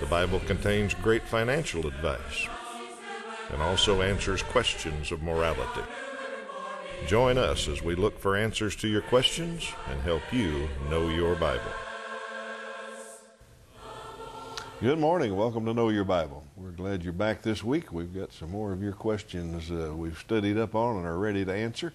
The 0.00 0.06
Bible 0.06 0.40
contains 0.40 0.94
great 0.94 1.22
financial 1.22 1.86
advice 1.86 2.48
and 3.52 3.62
also 3.62 4.02
answers 4.02 4.42
questions 4.42 5.12
of 5.12 5.22
morality. 5.22 5.82
Join 7.06 7.38
us 7.38 7.68
as 7.68 7.82
we 7.82 7.94
look 7.94 8.18
for 8.18 8.36
answers 8.36 8.74
to 8.76 8.88
your 8.88 9.02
questions 9.02 9.70
and 9.90 10.00
help 10.00 10.22
you 10.32 10.68
know 10.88 11.08
your 11.08 11.34
Bible. 11.34 11.72
Good 14.80 14.98
morning. 14.98 15.36
Welcome 15.36 15.64
to 15.66 15.74
Know 15.74 15.90
Your 15.90 16.02
Bible. 16.02 16.42
We're 16.56 16.70
glad 16.72 17.04
you're 17.04 17.12
back 17.12 17.42
this 17.42 17.62
week. 17.62 17.92
We've 17.92 18.12
got 18.12 18.32
some 18.32 18.50
more 18.50 18.72
of 18.72 18.82
your 18.82 18.94
questions 18.94 19.70
uh, 19.70 19.92
we've 19.94 20.18
studied 20.18 20.58
up 20.58 20.74
on 20.74 20.96
and 20.96 21.06
are 21.06 21.18
ready 21.18 21.44
to 21.44 21.52
answer, 21.52 21.92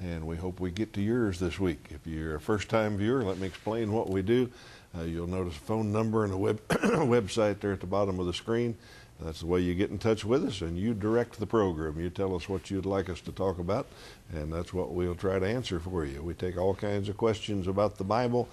and 0.00 0.26
we 0.26 0.36
hope 0.36 0.58
we 0.58 0.70
get 0.70 0.94
to 0.94 1.02
yours 1.02 1.38
this 1.38 1.60
week. 1.60 1.88
If 1.90 2.06
you're 2.06 2.36
a 2.36 2.40
first 2.40 2.70
time 2.70 2.96
viewer, 2.96 3.22
let 3.22 3.36
me 3.36 3.46
explain 3.46 3.92
what 3.92 4.08
we 4.08 4.22
do. 4.22 4.50
Uh, 4.98 5.02
you'll 5.02 5.26
notice 5.26 5.56
a 5.56 5.60
phone 5.60 5.92
number 5.92 6.24
and 6.24 6.32
a 6.32 6.36
web 6.36 6.60
website 6.68 7.60
there 7.60 7.72
at 7.72 7.80
the 7.80 7.86
bottom 7.86 8.18
of 8.18 8.26
the 8.26 8.32
screen. 8.32 8.76
That's 9.20 9.40
the 9.40 9.46
way 9.46 9.60
you 9.60 9.74
get 9.74 9.90
in 9.90 9.98
touch 9.98 10.24
with 10.24 10.44
us, 10.46 10.62
and 10.62 10.78
you 10.78 10.94
direct 10.94 11.38
the 11.38 11.46
program. 11.46 12.00
You 12.00 12.08
tell 12.08 12.34
us 12.34 12.48
what 12.48 12.70
you'd 12.70 12.86
like 12.86 13.10
us 13.10 13.20
to 13.22 13.32
talk 13.32 13.58
about, 13.58 13.86
and 14.32 14.52
that's 14.52 14.72
what 14.72 14.92
we'll 14.92 15.14
try 15.14 15.38
to 15.38 15.46
answer 15.46 15.78
for 15.78 16.06
you. 16.06 16.22
We 16.22 16.34
take 16.34 16.56
all 16.56 16.74
kinds 16.74 17.08
of 17.08 17.18
questions 17.18 17.66
about 17.66 17.98
the 17.98 18.04
Bible, 18.04 18.48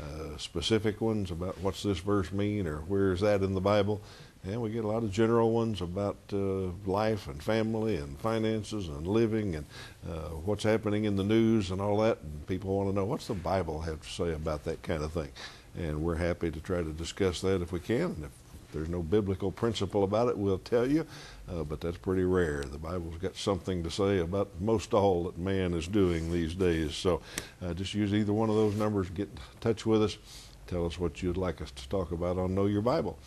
uh, 0.00 0.36
specific 0.38 1.00
ones 1.00 1.32
about 1.32 1.58
what's 1.58 1.82
this 1.82 1.98
verse 1.98 2.30
mean 2.30 2.68
or 2.68 2.78
where 2.82 3.12
is 3.12 3.20
that 3.20 3.42
in 3.42 3.54
the 3.54 3.60
Bible, 3.60 4.00
and 4.44 4.62
we 4.62 4.70
get 4.70 4.84
a 4.84 4.88
lot 4.88 5.02
of 5.02 5.10
general 5.10 5.50
ones 5.50 5.80
about 5.80 6.16
uh, 6.32 6.70
life 6.86 7.26
and 7.26 7.42
family 7.42 7.96
and 7.96 8.18
finances 8.18 8.88
and 8.88 9.06
living 9.06 9.56
and 9.56 9.66
uh, 10.08 10.30
what's 10.44 10.64
happening 10.64 11.04
in 11.04 11.16
the 11.16 11.24
news 11.24 11.70
and 11.70 11.80
all 11.80 11.98
that. 11.98 12.18
And 12.22 12.46
people 12.46 12.76
want 12.76 12.90
to 12.90 12.94
know 12.94 13.04
what's 13.04 13.26
the 13.26 13.34
Bible 13.34 13.80
have 13.82 14.00
to 14.02 14.08
say 14.08 14.32
about 14.32 14.64
that 14.64 14.82
kind 14.82 15.02
of 15.02 15.12
thing 15.12 15.30
and 15.76 16.02
we're 16.02 16.16
happy 16.16 16.50
to 16.50 16.60
try 16.60 16.82
to 16.82 16.92
discuss 16.92 17.40
that 17.40 17.62
if 17.62 17.72
we 17.72 17.80
can. 17.80 18.02
And 18.02 18.24
if 18.24 18.30
there's 18.72 18.88
no 18.88 19.02
biblical 19.02 19.52
principle 19.52 20.04
about 20.04 20.28
it, 20.28 20.36
we'll 20.36 20.58
tell 20.58 20.90
you, 20.90 21.06
uh, 21.50 21.62
but 21.64 21.80
that's 21.80 21.98
pretty 21.98 22.24
rare. 22.24 22.62
The 22.62 22.78
Bible's 22.78 23.16
got 23.16 23.36
something 23.36 23.82
to 23.82 23.90
say 23.90 24.18
about 24.18 24.48
most 24.60 24.94
all 24.94 25.24
that 25.24 25.38
man 25.38 25.74
is 25.74 25.86
doing 25.86 26.32
these 26.32 26.54
days. 26.54 26.94
So 26.94 27.20
uh, 27.62 27.74
just 27.74 27.94
use 27.94 28.14
either 28.14 28.32
one 28.32 28.48
of 28.48 28.56
those 28.56 28.74
numbers, 28.74 29.10
get 29.10 29.28
in 29.28 29.38
touch 29.60 29.84
with 29.86 30.02
us, 30.02 30.18
tell 30.66 30.86
us 30.86 30.98
what 30.98 31.22
you'd 31.22 31.36
like 31.36 31.60
us 31.60 31.70
to 31.72 31.88
talk 31.88 32.12
about 32.12 32.38
on 32.38 32.54
Know 32.54 32.66
Your 32.66 32.82
Bible. 32.82 33.18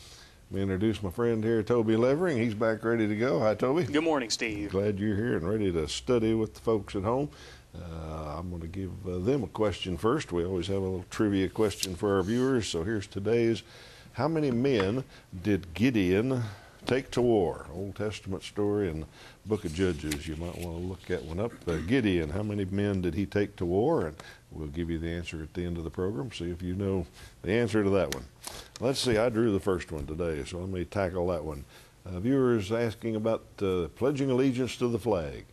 Let 0.52 0.58
me 0.58 0.62
introduce 0.62 1.02
my 1.02 1.10
friend 1.10 1.44
here, 1.44 1.64
Toby 1.64 1.96
Levering. 1.96 2.38
He's 2.38 2.54
back 2.54 2.84
ready 2.84 3.08
to 3.08 3.16
go. 3.16 3.40
Hi, 3.40 3.56
Toby. 3.56 3.84
Good 3.84 4.04
morning, 4.04 4.30
Steve. 4.30 4.70
Glad 4.70 5.00
you're 5.00 5.16
here 5.16 5.36
and 5.38 5.50
ready 5.50 5.72
to 5.72 5.88
study 5.88 6.36
with 6.36 6.54
the 6.54 6.62
folks 6.62 6.96
at 6.96 7.02
home. 7.02 7.30
Uh, 7.84 8.38
I'm 8.38 8.50
going 8.50 8.62
to 8.62 8.68
give 8.68 8.92
uh, 9.08 9.20
them 9.20 9.44
a 9.44 9.48
question 9.48 9.98
first. 9.98 10.32
We 10.32 10.46
always 10.46 10.68
have 10.68 10.78
a 10.78 10.80
little 10.80 11.06
trivia 11.10 11.50
question 11.50 11.96
for 11.96 12.16
our 12.16 12.24
viewers. 12.24 12.68
So 12.68 12.84
here's 12.84 13.08
today's 13.08 13.64
How 14.14 14.28
many 14.28 14.52
men 14.52 15.04
did 15.44 15.74
Gideon 15.74 16.44
take 16.86 17.12
to 17.12 17.22
war? 17.22 17.66
Old 17.74 17.96
Testament 17.96 18.44
story 18.44 18.90
in 18.90 19.02
the 19.02 19.08
book 19.46 19.66
of 19.66 19.74
Judges. 19.74 20.28
You 20.28 20.36
might 20.36 20.58
want 20.58 20.78
to 20.78 20.88
look 20.88 21.06
that 21.06 21.24
one 21.24 21.40
up. 21.40 21.52
Uh, 21.68 21.78
Gideon, 21.78 22.30
how 22.30 22.44
many 22.44 22.66
men 22.66 23.02
did 23.02 23.16
he 23.16 23.26
take 23.26 23.56
to 23.58 23.66
war? 23.66 24.08
And 24.08 24.16
we'll 24.52 24.68
give 24.68 24.90
you 24.90 25.00
the 25.00 25.10
answer 25.10 25.42
at 25.42 25.54
the 25.54 25.66
end 25.66 25.78
of 25.78 25.84
the 25.84 25.90
program. 25.90 26.32
See 26.32 26.50
if 26.52 26.62
you 26.62 26.76
know 26.76 27.06
the 27.42 27.52
answer 27.52 27.84
to 27.84 27.90
that 27.92 28.14
one. 28.14 28.26
Let's 28.80 29.00
see, 29.00 29.18
I 29.18 29.30
drew 29.30 29.52
the 29.52 29.60
first 29.60 29.92
one 29.92 30.06
today, 30.06 30.44
so 30.46 30.60
let 30.60 30.70
me 30.70 30.86
tackle 30.86 31.28
that 31.28 31.44
one. 31.44 31.66
Uh, 32.06 32.20
viewers 32.20 32.72
asking 32.72 33.16
about 33.16 33.46
uh, 33.62 33.88
pledging 33.96 34.30
allegiance 34.30 34.78
to 34.78 34.88
the 34.88 35.00
flag 35.00 35.46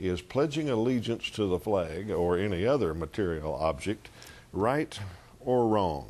is 0.00 0.22
pledging 0.22 0.70
allegiance 0.70 1.30
to 1.30 1.46
the 1.46 1.58
flag 1.58 2.10
or 2.10 2.38
any 2.38 2.66
other 2.66 2.94
material 2.94 3.54
object 3.54 4.08
right 4.52 4.98
or 5.40 5.68
wrong? 5.68 6.06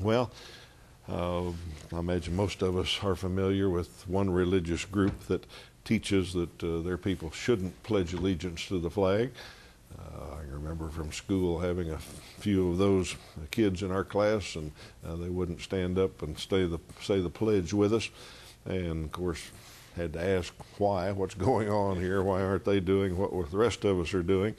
Well, 0.00 0.30
uh, 1.08 1.50
I 1.92 1.98
imagine 1.98 2.36
most 2.36 2.62
of 2.62 2.76
us 2.76 2.98
are 3.02 3.14
familiar 3.14 3.68
with 3.70 4.06
one 4.08 4.30
religious 4.30 4.84
group 4.84 5.26
that 5.28 5.46
teaches 5.84 6.32
that 6.32 6.62
uh, 6.62 6.80
their 6.80 6.96
people 6.96 7.30
shouldn't 7.30 7.82
pledge 7.82 8.14
allegiance 8.14 8.66
to 8.68 8.78
the 8.78 8.90
flag. 8.90 9.32
Uh, 9.98 10.36
I 10.36 10.42
remember 10.50 10.88
from 10.88 11.12
school 11.12 11.60
having 11.60 11.90
a 11.90 11.98
few 11.98 12.70
of 12.70 12.78
those 12.78 13.16
kids 13.50 13.82
in 13.82 13.90
our 13.90 14.04
class, 14.04 14.56
and 14.56 14.72
uh, 15.06 15.16
they 15.16 15.28
wouldn't 15.28 15.60
stand 15.60 15.98
up 15.98 16.22
and 16.22 16.38
stay 16.38 16.64
the, 16.64 16.78
say 17.00 17.20
the 17.20 17.30
pledge 17.30 17.72
with 17.72 17.92
us. 17.92 18.08
And 18.64 19.04
of 19.04 19.12
course, 19.12 19.50
had 19.96 20.12
to 20.14 20.24
ask 20.24 20.54
why, 20.78 21.12
what's 21.12 21.34
going 21.34 21.68
on 21.68 22.00
here, 22.00 22.22
why 22.22 22.42
aren't 22.42 22.64
they 22.64 22.80
doing 22.80 23.16
what 23.16 23.50
the 23.50 23.56
rest 23.56 23.84
of 23.84 24.00
us 24.00 24.14
are 24.14 24.22
doing? 24.22 24.54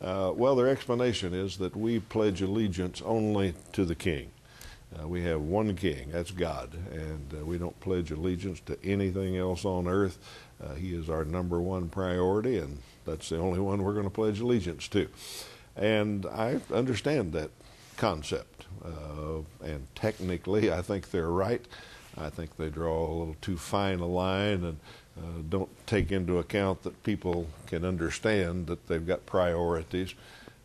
Uh, 0.00 0.32
well, 0.34 0.56
their 0.56 0.68
explanation 0.68 1.34
is 1.34 1.58
that 1.58 1.76
we 1.76 2.00
pledge 2.00 2.40
allegiance 2.40 3.02
only 3.04 3.54
to 3.72 3.84
the 3.84 3.94
king. 3.94 4.30
Uh, 4.98 5.06
we 5.06 5.22
have 5.22 5.40
one 5.40 5.76
king, 5.76 6.10
that's 6.10 6.32
God, 6.32 6.70
and 6.90 7.34
uh, 7.38 7.44
we 7.44 7.58
don't 7.58 7.78
pledge 7.80 8.10
allegiance 8.10 8.60
to 8.60 8.76
anything 8.82 9.36
else 9.36 9.64
on 9.64 9.86
earth. 9.86 10.18
Uh, 10.62 10.74
he 10.74 10.94
is 10.94 11.08
our 11.08 11.24
number 11.24 11.60
one 11.60 11.88
priority, 11.88 12.58
and 12.58 12.78
that's 13.04 13.28
the 13.28 13.38
only 13.38 13.60
one 13.60 13.82
we're 13.82 13.92
going 13.92 14.04
to 14.04 14.10
pledge 14.10 14.40
allegiance 14.40 14.88
to. 14.88 15.08
And 15.76 16.26
I 16.26 16.60
understand 16.72 17.32
that 17.34 17.50
concept, 17.96 18.66
uh, 18.84 19.42
and 19.62 19.86
technically, 19.94 20.72
I 20.72 20.82
think 20.82 21.10
they're 21.10 21.30
right. 21.30 21.64
I 22.20 22.30
think 22.30 22.56
they 22.56 22.70
draw 22.70 23.06
a 23.06 23.12
little 23.12 23.36
too 23.40 23.56
fine 23.56 24.00
a 24.00 24.06
line 24.06 24.64
and 24.64 24.78
uh, 25.18 25.42
don't 25.48 25.70
take 25.86 26.12
into 26.12 26.38
account 26.38 26.82
that 26.82 27.02
people 27.02 27.46
can 27.66 27.84
understand 27.84 28.66
that 28.68 28.86
they've 28.86 29.06
got 29.06 29.26
priorities. 29.26 30.14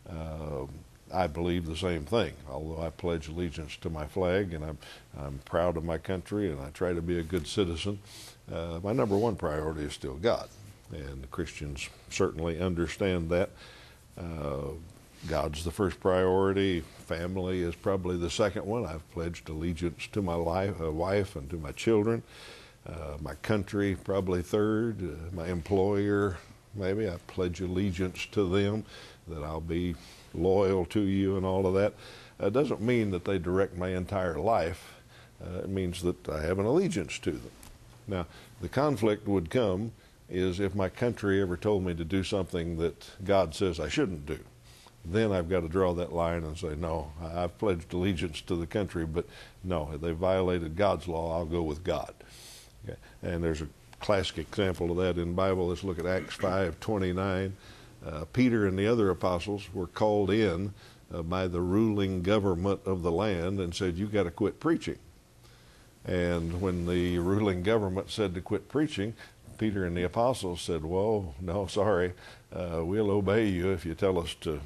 Uh, 0.08 0.66
I 1.12 1.26
believe 1.26 1.66
the 1.66 1.76
same 1.76 2.04
thing, 2.04 2.34
although 2.50 2.82
I 2.82 2.90
pledge 2.90 3.28
allegiance 3.28 3.76
to 3.78 3.90
my 3.90 4.06
flag 4.06 4.52
and 4.52 4.64
I'm, 4.64 4.78
I'm 5.18 5.40
proud 5.44 5.76
of 5.76 5.84
my 5.84 5.98
country 5.98 6.50
and 6.50 6.60
I 6.60 6.70
try 6.70 6.92
to 6.92 7.02
be 7.02 7.18
a 7.18 7.22
good 7.22 7.46
citizen. 7.46 8.00
Uh, 8.52 8.80
my 8.82 8.92
number 8.92 9.16
one 9.16 9.36
priority 9.36 9.82
is 9.82 9.92
still 9.92 10.14
God, 10.14 10.48
and 10.92 11.22
the 11.22 11.26
Christians 11.28 11.88
certainly 12.10 12.60
understand 12.60 13.30
that. 13.30 13.50
God's 15.28 15.64
the 15.64 15.72
first 15.72 15.98
priority. 15.98 16.80
Family 16.80 17.62
is 17.62 17.74
probably 17.74 18.16
the 18.16 18.30
second 18.30 18.64
one. 18.64 18.86
I've 18.86 19.08
pledged 19.10 19.48
allegiance 19.48 20.08
to 20.12 20.22
my 20.22 20.34
life, 20.34 20.80
uh, 20.80 20.92
wife 20.92 21.36
and 21.36 21.50
to 21.50 21.56
my 21.56 21.72
children. 21.72 22.22
Uh, 22.86 23.16
my 23.20 23.34
country 23.36 23.96
probably 24.04 24.42
third. 24.42 25.02
Uh, 25.02 25.34
my 25.34 25.48
employer, 25.48 26.36
maybe 26.74 27.08
I 27.08 27.16
pledge 27.26 27.60
allegiance 27.60 28.26
to 28.32 28.48
them 28.48 28.84
that 29.26 29.42
I'll 29.42 29.60
be 29.60 29.96
loyal 30.32 30.84
to 30.86 31.00
you 31.00 31.36
and 31.36 31.44
all 31.44 31.66
of 31.66 31.74
that. 31.74 31.94
It 32.38 32.52
doesn't 32.52 32.80
mean 32.80 33.10
that 33.10 33.24
they 33.24 33.38
direct 33.38 33.76
my 33.76 33.88
entire 33.88 34.38
life. 34.38 34.94
Uh, 35.42 35.60
it 35.60 35.68
means 35.68 36.02
that 36.02 36.28
I 36.28 36.42
have 36.42 36.60
an 36.60 36.66
allegiance 36.66 37.18
to 37.20 37.32
them. 37.32 37.50
Now, 38.06 38.26
the 38.60 38.68
conflict 38.68 39.26
would 39.26 39.50
come 39.50 39.90
is 40.28 40.60
if 40.60 40.74
my 40.74 40.88
country 40.88 41.42
ever 41.42 41.56
told 41.56 41.84
me 41.84 41.94
to 41.94 42.04
do 42.04 42.22
something 42.22 42.78
that 42.78 43.10
God 43.24 43.54
says 43.54 43.80
I 43.80 43.88
shouldn't 43.88 44.26
do 44.26 44.38
then 45.10 45.32
I've 45.32 45.48
got 45.48 45.60
to 45.60 45.68
draw 45.68 45.92
that 45.94 46.12
line 46.12 46.44
and 46.44 46.56
say, 46.56 46.74
no, 46.76 47.12
I've 47.22 47.56
pledged 47.58 47.92
allegiance 47.92 48.40
to 48.42 48.56
the 48.56 48.66
country, 48.66 49.06
but 49.06 49.26
no, 49.62 49.96
they 49.96 50.12
violated 50.12 50.76
God's 50.76 51.06
law. 51.06 51.36
I'll 51.36 51.46
go 51.46 51.62
with 51.62 51.84
God. 51.84 52.14
Okay. 52.84 52.98
And 53.22 53.42
there's 53.42 53.62
a 53.62 53.68
classic 54.00 54.38
example 54.38 54.90
of 54.90 54.96
that 54.98 55.20
in 55.20 55.28
the 55.28 55.34
Bible. 55.34 55.68
Let's 55.68 55.84
look 55.84 55.98
at 55.98 56.06
Acts 56.06 56.34
5 56.34 56.80
29. 56.80 57.56
Uh, 58.04 58.24
Peter 58.32 58.66
and 58.66 58.78
the 58.78 58.86
other 58.86 59.10
apostles 59.10 59.68
were 59.72 59.86
called 59.86 60.30
in 60.30 60.72
uh, 61.12 61.22
by 61.22 61.46
the 61.48 61.60
ruling 61.60 62.22
government 62.22 62.80
of 62.84 63.02
the 63.02 63.12
land 63.12 63.58
and 63.58 63.74
said, 63.74 63.96
You've 63.96 64.12
got 64.12 64.24
to 64.24 64.30
quit 64.30 64.60
preaching. 64.60 64.98
And 66.04 66.60
when 66.60 66.86
the 66.86 67.18
ruling 67.18 67.62
government 67.62 68.10
said 68.10 68.34
to 68.34 68.40
quit 68.40 68.68
preaching, 68.68 69.14
Peter 69.58 69.84
and 69.84 69.96
the 69.96 70.04
apostles 70.04 70.60
said, 70.60 70.84
Whoa, 70.84 71.34
no, 71.40 71.66
sorry, 71.66 72.12
uh, 72.52 72.82
we'll 72.84 73.10
obey 73.10 73.46
you 73.48 73.72
if 73.72 73.84
you 73.84 73.94
tell 73.94 74.18
us 74.18 74.34
to 74.42 74.60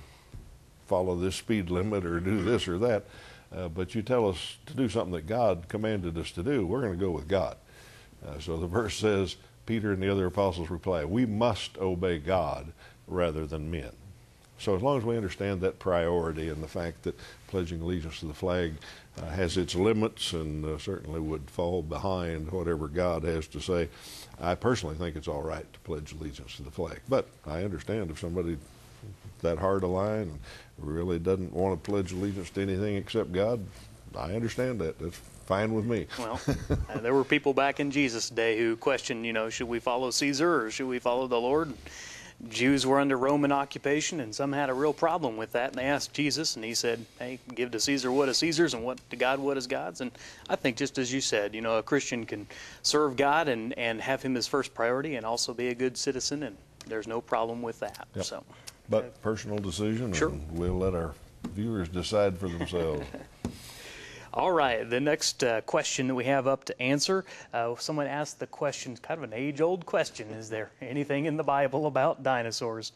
follow 0.91 1.15
this 1.15 1.37
speed 1.37 1.71
limit 1.71 2.05
or 2.05 2.19
do 2.19 2.43
this 2.43 2.67
or 2.67 2.77
that. 2.77 3.05
Uh, 3.55 3.69
but 3.69 3.95
you 3.95 4.03
tell 4.03 4.29
us 4.29 4.59
to 4.67 4.75
do 4.75 4.89
something 4.89 5.13
that 5.13 5.27
God 5.27 5.69
commanded 5.69 6.19
us 6.19 6.33
to 6.33 6.43
do, 6.43 6.67
we're 6.67 6.83
going 6.83 6.99
to 6.99 7.05
go 7.05 7.13
with 7.13 7.29
God. 7.29 7.57
Uh, 8.27 8.41
so 8.41 8.57
the 8.57 8.67
verse 8.67 8.97
says, 8.97 9.37
Peter 9.67 9.93
and 9.93 10.03
the 10.03 10.11
other 10.11 10.27
apostles 10.27 10.69
reply, 10.69 11.05
We 11.05 11.27
must 11.27 11.79
obey 11.79 12.19
God 12.19 12.73
rather 13.07 13.47
than 13.47 13.71
men. 13.71 13.93
So 14.59 14.75
as 14.75 14.83
long 14.83 14.99
as 14.99 15.05
we 15.05 15.17
understand 15.17 15.61
that 15.61 15.79
priority 15.79 16.49
and 16.49 16.63
the 16.63 16.69
fact 16.69 17.05
that 17.05 17.19
pledging 17.47 17.81
allegiance 17.81 18.19
to 18.21 18.27
the 18.27 18.35
flag 18.35 18.75
uh, 19.17 19.27
has 19.27 19.57
its 19.57 19.75
limits 19.75 20.33
and 20.33 20.65
uh, 20.65 20.77
certainly 20.77 21.21
would 21.21 21.49
fall 21.49 21.83
behind 21.83 22.51
whatever 22.51 22.89
God 22.89 23.23
has 23.23 23.47
to 23.49 23.61
say, 23.61 23.89
I 24.41 24.57
personally 24.57 24.97
think 24.97 25.15
it's 25.17 25.29
all 25.29 25.43
right 25.43 25.73
to 25.73 25.79
pledge 25.81 26.13
allegiance 26.13 26.57
to 26.57 26.63
the 26.63 26.71
flag. 26.71 27.01
But 27.09 27.29
I 27.47 27.63
understand 27.63 28.11
if 28.11 28.19
somebody 28.19 28.59
that 29.43 29.59
hard 29.59 29.83
a 29.83 29.87
line 29.87 30.39
really 30.81 31.19
doesn't 31.19 31.53
want 31.53 31.83
to 31.83 31.91
pledge 31.91 32.13
allegiance 32.13 32.51
to 32.51 32.63
anything 32.63 32.97
except 32.97 33.33
God, 33.33 33.65
I 34.17 34.35
understand 34.35 34.81
that. 34.81 34.99
That's 34.99 35.19
fine 35.47 35.75
with 35.75 35.85
me. 35.85 36.07
Well, 36.19 36.41
uh, 36.91 36.99
there 36.99 37.15
were 37.15 37.25
people 37.25 37.55
back 37.55 37.81
in 37.81 37.91
Jesus' 37.91 38.31
day 38.31 38.59
who 38.59 38.77
questioned, 38.77 39.27
you 39.27 39.33
know, 39.33 39.51
should 39.51 39.69
we 39.69 39.81
follow 39.81 40.11
Caesar 40.11 40.63
or 40.63 40.71
should 40.71 40.89
we 40.89 40.99
follow 40.99 41.27
the 41.27 41.41
Lord? 41.41 41.73
Jews 42.49 42.87
were 42.87 42.99
under 42.99 43.19
Roman 43.19 43.53
occupation, 43.53 44.21
and 44.21 44.35
some 44.35 44.53
had 44.53 44.71
a 44.71 44.75
real 44.75 44.95
problem 44.95 45.37
with 45.37 45.53
that. 45.53 45.71
And 45.71 45.79
they 45.79 45.85
asked 45.85 46.15
Jesus, 46.15 46.57
and 46.57 46.65
he 46.65 46.75
said, 46.75 47.05
"Hey, 47.19 47.39
give 47.55 47.71
to 47.73 47.81
Caesar 47.81 48.11
what 48.11 48.31
is 48.31 48.39
Caesar's, 48.39 48.73
and 48.73 48.83
what 48.83 48.99
to 49.11 49.17
God 49.17 49.41
what 49.41 49.59
is 49.59 49.67
God's." 49.67 50.01
And 50.01 50.11
I 50.49 50.57
think, 50.57 50.79
just 50.79 50.99
as 50.99 51.13
you 51.13 51.21
said, 51.21 51.55
you 51.55 51.61
know, 51.61 51.77
a 51.77 51.83
Christian 51.83 52.25
can 52.25 52.47
serve 52.83 53.17
God 53.17 53.49
and 53.49 53.77
and 53.77 54.01
have 54.01 54.23
Him 54.23 54.39
as 54.39 54.47
first 54.47 54.73
priority, 54.73 55.17
and 55.17 55.27
also 55.27 55.53
be 55.53 55.69
a 55.69 55.75
good 55.75 55.99
citizen, 55.99 56.43
and 56.43 56.57
there's 56.87 57.07
no 57.07 57.21
problem 57.21 57.61
with 57.61 57.79
that. 57.81 58.09
Yep. 58.15 58.25
So, 58.25 58.45
But 58.91 59.23
personal 59.23 59.59
decision, 59.59 60.13
Sure. 60.13 60.31
and 60.31 60.59
we'll 60.59 60.77
let 60.77 60.95
our 60.95 61.15
viewers 61.51 61.89
decide 61.89 62.37
for 62.37 62.49
themselves. 62.49 63.07
all 64.35 64.51
right. 64.51 64.89
The 64.89 64.99
next 65.01 65.45
uh, 65.45 65.61
question 65.61 66.09
that 66.09 66.15
we 66.17 66.25
have 66.25 66.49
up 66.49 66.65
to 66.65 66.83
answer, 66.83 67.25
uh, 67.55 67.77
someone 67.79 68.09
asked 68.09 68.41
the 68.41 68.49
question, 68.49 68.97
kind 68.97 69.19
of 69.19 69.25
an 69.25 69.33
age-old 69.33 69.87
question: 69.87 70.29
Is 70.31 70.51
there 70.51 70.71
anything 70.83 71.27
in 71.27 71.37
the 71.37 71.45
Bible 71.45 71.87
about 71.87 72.25
dinosaurs? 72.25 72.91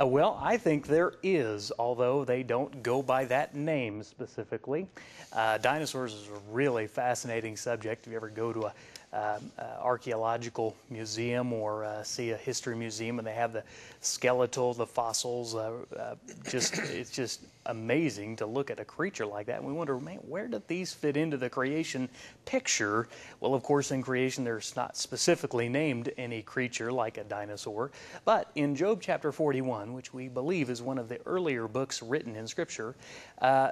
Uh, 0.00 0.06
well, 0.06 0.40
I 0.42 0.56
think 0.56 0.86
there 0.86 1.14
is, 1.22 1.72
although 1.78 2.24
they 2.24 2.42
don't 2.42 2.82
go 2.82 3.02
by 3.02 3.24
that 3.26 3.54
name 3.54 4.02
specifically. 4.02 4.88
Uh, 5.32 5.58
dinosaurs 5.58 6.14
is 6.14 6.28
a 6.28 6.52
really 6.52 6.86
fascinating 6.86 7.56
subject. 7.56 8.06
If 8.06 8.10
you 8.12 8.16
ever 8.16 8.28
go 8.28 8.52
to 8.52 8.66
a 8.66 8.72
um, 9.14 9.50
uh, 9.58 9.62
archaeological 9.80 10.74
museum 10.90 11.52
or 11.52 11.84
uh, 11.84 12.02
see 12.02 12.30
a 12.30 12.36
history 12.36 12.74
museum 12.74 13.18
and 13.18 13.26
they 13.26 13.34
have 13.34 13.52
the 13.52 13.62
skeletal, 14.00 14.74
the 14.74 14.86
fossils. 14.86 15.54
Uh, 15.54 15.72
uh, 15.96 16.14
just 16.50 16.78
it's 16.78 17.10
just 17.10 17.40
amazing 17.66 18.36
to 18.36 18.46
look 18.46 18.70
at 18.70 18.80
a 18.80 18.84
creature 18.84 19.24
like 19.24 19.46
that. 19.46 19.58
And 19.58 19.66
we 19.66 19.72
wonder, 19.72 19.98
man, 19.98 20.18
where 20.18 20.48
did 20.48 20.66
these 20.68 20.92
fit 20.92 21.16
into 21.16 21.36
the 21.36 21.48
creation 21.48 22.08
picture? 22.44 23.08
Well, 23.40 23.54
of 23.54 23.62
course, 23.62 23.90
in 23.90 24.02
creation, 24.02 24.44
there's 24.44 24.74
not 24.76 24.96
specifically 24.96 25.68
named 25.68 26.12
any 26.18 26.42
creature 26.42 26.92
like 26.92 27.16
a 27.16 27.24
dinosaur, 27.24 27.90
but 28.24 28.50
in 28.54 28.74
Job 28.74 29.00
chapter 29.00 29.32
41, 29.32 29.94
which 29.94 30.12
we 30.12 30.28
believe 30.28 30.68
is 30.70 30.82
one 30.82 30.98
of 30.98 31.08
the 31.08 31.20
earlier 31.24 31.68
books 31.68 32.02
written 32.02 32.36
in 32.36 32.46
Scripture, 32.46 32.94
uh, 33.40 33.70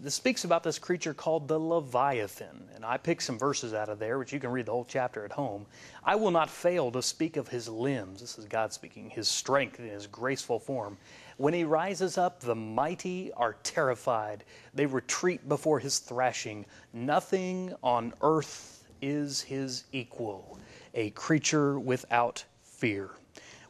this 0.00 0.14
speaks 0.14 0.44
about 0.44 0.62
this 0.62 0.78
creature 0.78 1.14
called 1.14 1.48
the 1.48 1.58
Leviathan. 1.58 2.68
And 2.74 2.84
I 2.84 2.96
picked 2.96 3.22
some 3.22 3.38
verses 3.38 3.74
out 3.74 3.88
of 3.88 3.98
there, 3.98 4.18
which 4.18 4.32
you 4.32 4.40
can 4.40 4.50
read 4.50 4.67
the 4.68 4.72
whole 4.72 4.84
chapter 4.84 5.24
at 5.24 5.32
home. 5.32 5.64
I 6.04 6.14
will 6.14 6.30
not 6.30 6.50
fail 6.50 6.90
to 6.92 7.02
speak 7.02 7.38
of 7.38 7.48
his 7.48 7.68
limbs. 7.68 8.20
This 8.20 8.38
is 8.38 8.44
God 8.44 8.70
speaking, 8.70 9.08
his 9.08 9.26
strength 9.26 9.78
and 9.78 9.90
his 9.90 10.06
graceful 10.06 10.60
form. 10.60 10.98
When 11.38 11.54
he 11.54 11.64
rises 11.64 12.18
up, 12.18 12.40
the 12.40 12.54
mighty 12.54 13.32
are 13.32 13.56
terrified. 13.62 14.44
They 14.74 14.84
retreat 14.84 15.48
before 15.48 15.78
his 15.78 16.00
thrashing. 16.00 16.66
Nothing 16.92 17.72
on 17.82 18.12
earth 18.20 18.84
is 19.00 19.40
his 19.40 19.84
equal, 19.92 20.58
a 20.92 21.10
creature 21.10 21.80
without 21.80 22.44
fear. 22.62 23.12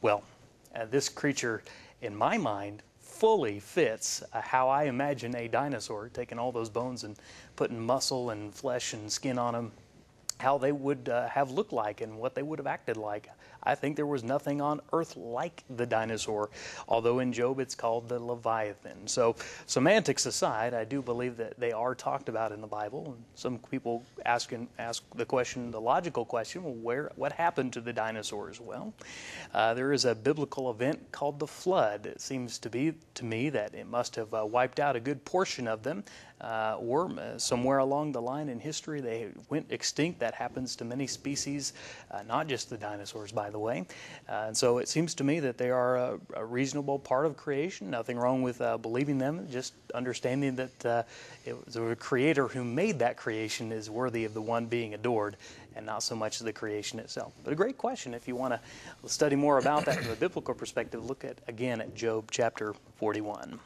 Well, 0.02 0.24
uh, 0.74 0.86
this 0.86 1.08
creature, 1.08 1.62
in 2.02 2.16
my 2.16 2.38
mind, 2.38 2.82
fully 3.00 3.60
fits 3.60 4.22
uh, 4.32 4.40
how 4.40 4.68
I 4.68 4.84
imagine 4.84 5.36
a 5.36 5.46
dinosaur, 5.46 6.08
taking 6.08 6.38
all 6.38 6.50
those 6.50 6.70
bones 6.70 7.04
and 7.04 7.16
putting 7.54 7.78
muscle 7.78 8.30
and 8.30 8.52
flesh 8.54 8.94
and 8.94 9.10
skin 9.10 9.38
on 9.38 9.54
them, 9.54 9.72
how 10.38 10.58
they 10.58 10.73
would 10.73 11.08
uh, 11.08 11.29
have 11.29 11.50
looked 11.50 11.73
like 11.73 12.00
and 12.00 12.19
what 12.19 12.35
they 12.35 12.43
would 12.43 12.58
have 12.58 12.67
acted 12.67 12.96
like. 12.96 13.29
I 13.62 13.75
think 13.75 13.96
there 13.96 14.06
was 14.06 14.23
nothing 14.23 14.61
on 14.61 14.81
earth 14.93 15.17
like 15.17 15.64
the 15.69 15.85
dinosaur, 15.85 16.49
although 16.88 17.19
in 17.19 17.32
Job 17.32 17.58
it's 17.58 17.75
called 17.75 18.08
the 18.08 18.19
Leviathan. 18.19 19.06
So, 19.06 19.37
semantics 19.67 20.26
aside, 20.26 20.75
I 20.75 20.85
do 20.85 21.02
believe 21.02 21.37
that 21.37 21.58
they 21.58 21.73
are 21.73 21.94
talked 21.94 22.29
about 22.29 22.52
in 22.52 22.61
the 22.61 22.67
Bible. 22.67 23.05
And 23.06 23.25
some 23.35 23.58
people 23.70 24.05
ask, 24.25 24.52
and 24.52 24.69
ask 24.79 25.02
the 25.14 25.26
question, 25.26 25.70
the 25.70 25.81
logical 25.81 26.25
question, 26.25 26.62
well, 26.62 26.75
where, 26.75 27.12
what 27.17 27.32
happened 27.32 27.73
to 27.75 27.81
the 27.81 27.93
dinosaurs? 27.93 28.61
Well, 28.61 28.94
uh, 29.52 29.75
there 29.75 29.93
is 29.93 30.05
a 30.05 30.14
biblical 30.14 30.70
event 30.70 31.11
called 31.12 31.38
the 31.38 31.46
flood. 31.46 32.06
It 32.06 32.20
seems 32.20 32.58
to 32.61 32.70
be 32.70 32.94
to 33.14 33.25
me 33.25 33.50
that 33.50 33.75
it 33.75 33.87
must 33.87 34.14
have 34.17 34.32
uh, 34.32 34.46
wiped 34.46 34.79
out 34.81 34.96
a 34.96 35.00
good 35.00 35.25
portion 35.25 35.67
of 35.67 35.82
them, 35.82 36.05
uh, 36.40 36.76
or 36.79 37.11
somewhere 37.37 37.79
along 37.79 38.12
the 38.12 38.23
line 38.23 38.49
in 38.49 38.61
history 38.61 39.00
they 39.00 39.29
went 39.49 39.67
extinct. 39.70 40.20
That 40.20 40.35
happens 40.35 40.76
to 40.76 40.85
many 40.85 41.06
species, 41.06 41.73
uh, 42.11 42.23
not 42.26 42.46
just 42.49 42.70
the 42.70 42.76
dinosaurs, 42.76 43.32
by 43.32 43.50
the 43.50 43.58
way. 43.58 43.87
Uh, 44.29 44.44
and 44.49 44.56
so 44.56 44.79
it 44.79 44.88
seems 44.88 45.14
to 45.14 45.25
me 45.25 45.40
that 45.40 45.58
they 45.58 45.70
are 45.70 45.96
a, 45.96 46.20
a 46.35 46.44
reasonable 46.44 46.99
part 46.99 47.26
of 47.26 47.37
creation. 47.37 47.90
Nothing 47.90 48.19
wrong 48.19 48.43
with 48.43 48.61
uh, 48.61 48.76
believing 48.76 49.19
them, 49.19 49.46
just 49.50 49.75
understanding 49.94 50.56
that 50.56 50.87
uh, 50.87 51.02
the 51.67 51.96
creator 51.96 52.49
who 52.49 52.64
made 52.64 52.99
that 52.99 53.17
creation 53.17 53.73
is 53.73 53.90
worthy 53.90 54.25
of 54.25 54.35
the 54.35 54.43
one 54.43 54.67
being 54.67 54.94
adored 54.94 55.37
and 55.76 55.87
not 55.87 56.02
so 56.02 56.17
much 56.17 56.40
the 56.40 56.52
creation 56.52 56.99
itself. 56.99 57.32
But 57.44 57.52
a 57.52 57.56
great 57.56 57.79
question. 57.79 58.12
If 58.12 58.26
you 58.26 58.35
want 58.35 58.55
to 58.55 59.08
study 59.08 59.37
more 59.37 59.58
about 59.58 59.85
that 59.85 60.02
from 60.02 60.12
a 60.12 60.17
biblical 60.17 60.55
perspective, 60.55 61.05
look 61.05 61.25
at 61.25 61.38
again 61.46 61.81
at 61.81 61.94
Job 61.94 62.31
chapter 62.31 62.75
41. 62.96 63.61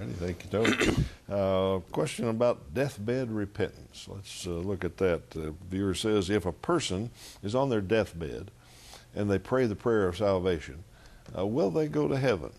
Alrighty, 0.00 0.14
thank 0.14 0.44
you, 0.44 0.50
Tony. 0.50 0.96
Uh, 1.30 1.78
question 1.92 2.26
about 2.26 2.74
deathbed 2.74 3.30
repentance. 3.30 4.08
Let's 4.08 4.48
uh, 4.48 4.50
look 4.50 4.84
at 4.84 4.96
that. 4.96 5.30
The 5.30 5.54
viewer 5.70 5.94
says 5.94 6.28
if 6.28 6.44
a 6.44 6.50
person 6.50 7.10
is 7.40 7.54
on 7.54 7.70
their 7.70 7.80
deathbed 7.80 8.50
and 9.14 9.30
they 9.30 9.38
pray 9.38 9.66
the 9.66 9.76
prayer 9.76 10.08
of 10.08 10.16
salvation, 10.16 10.82
uh, 11.38 11.46
will 11.46 11.70
they 11.70 11.86
go 11.86 12.08
to 12.08 12.16
heaven? 12.16 12.50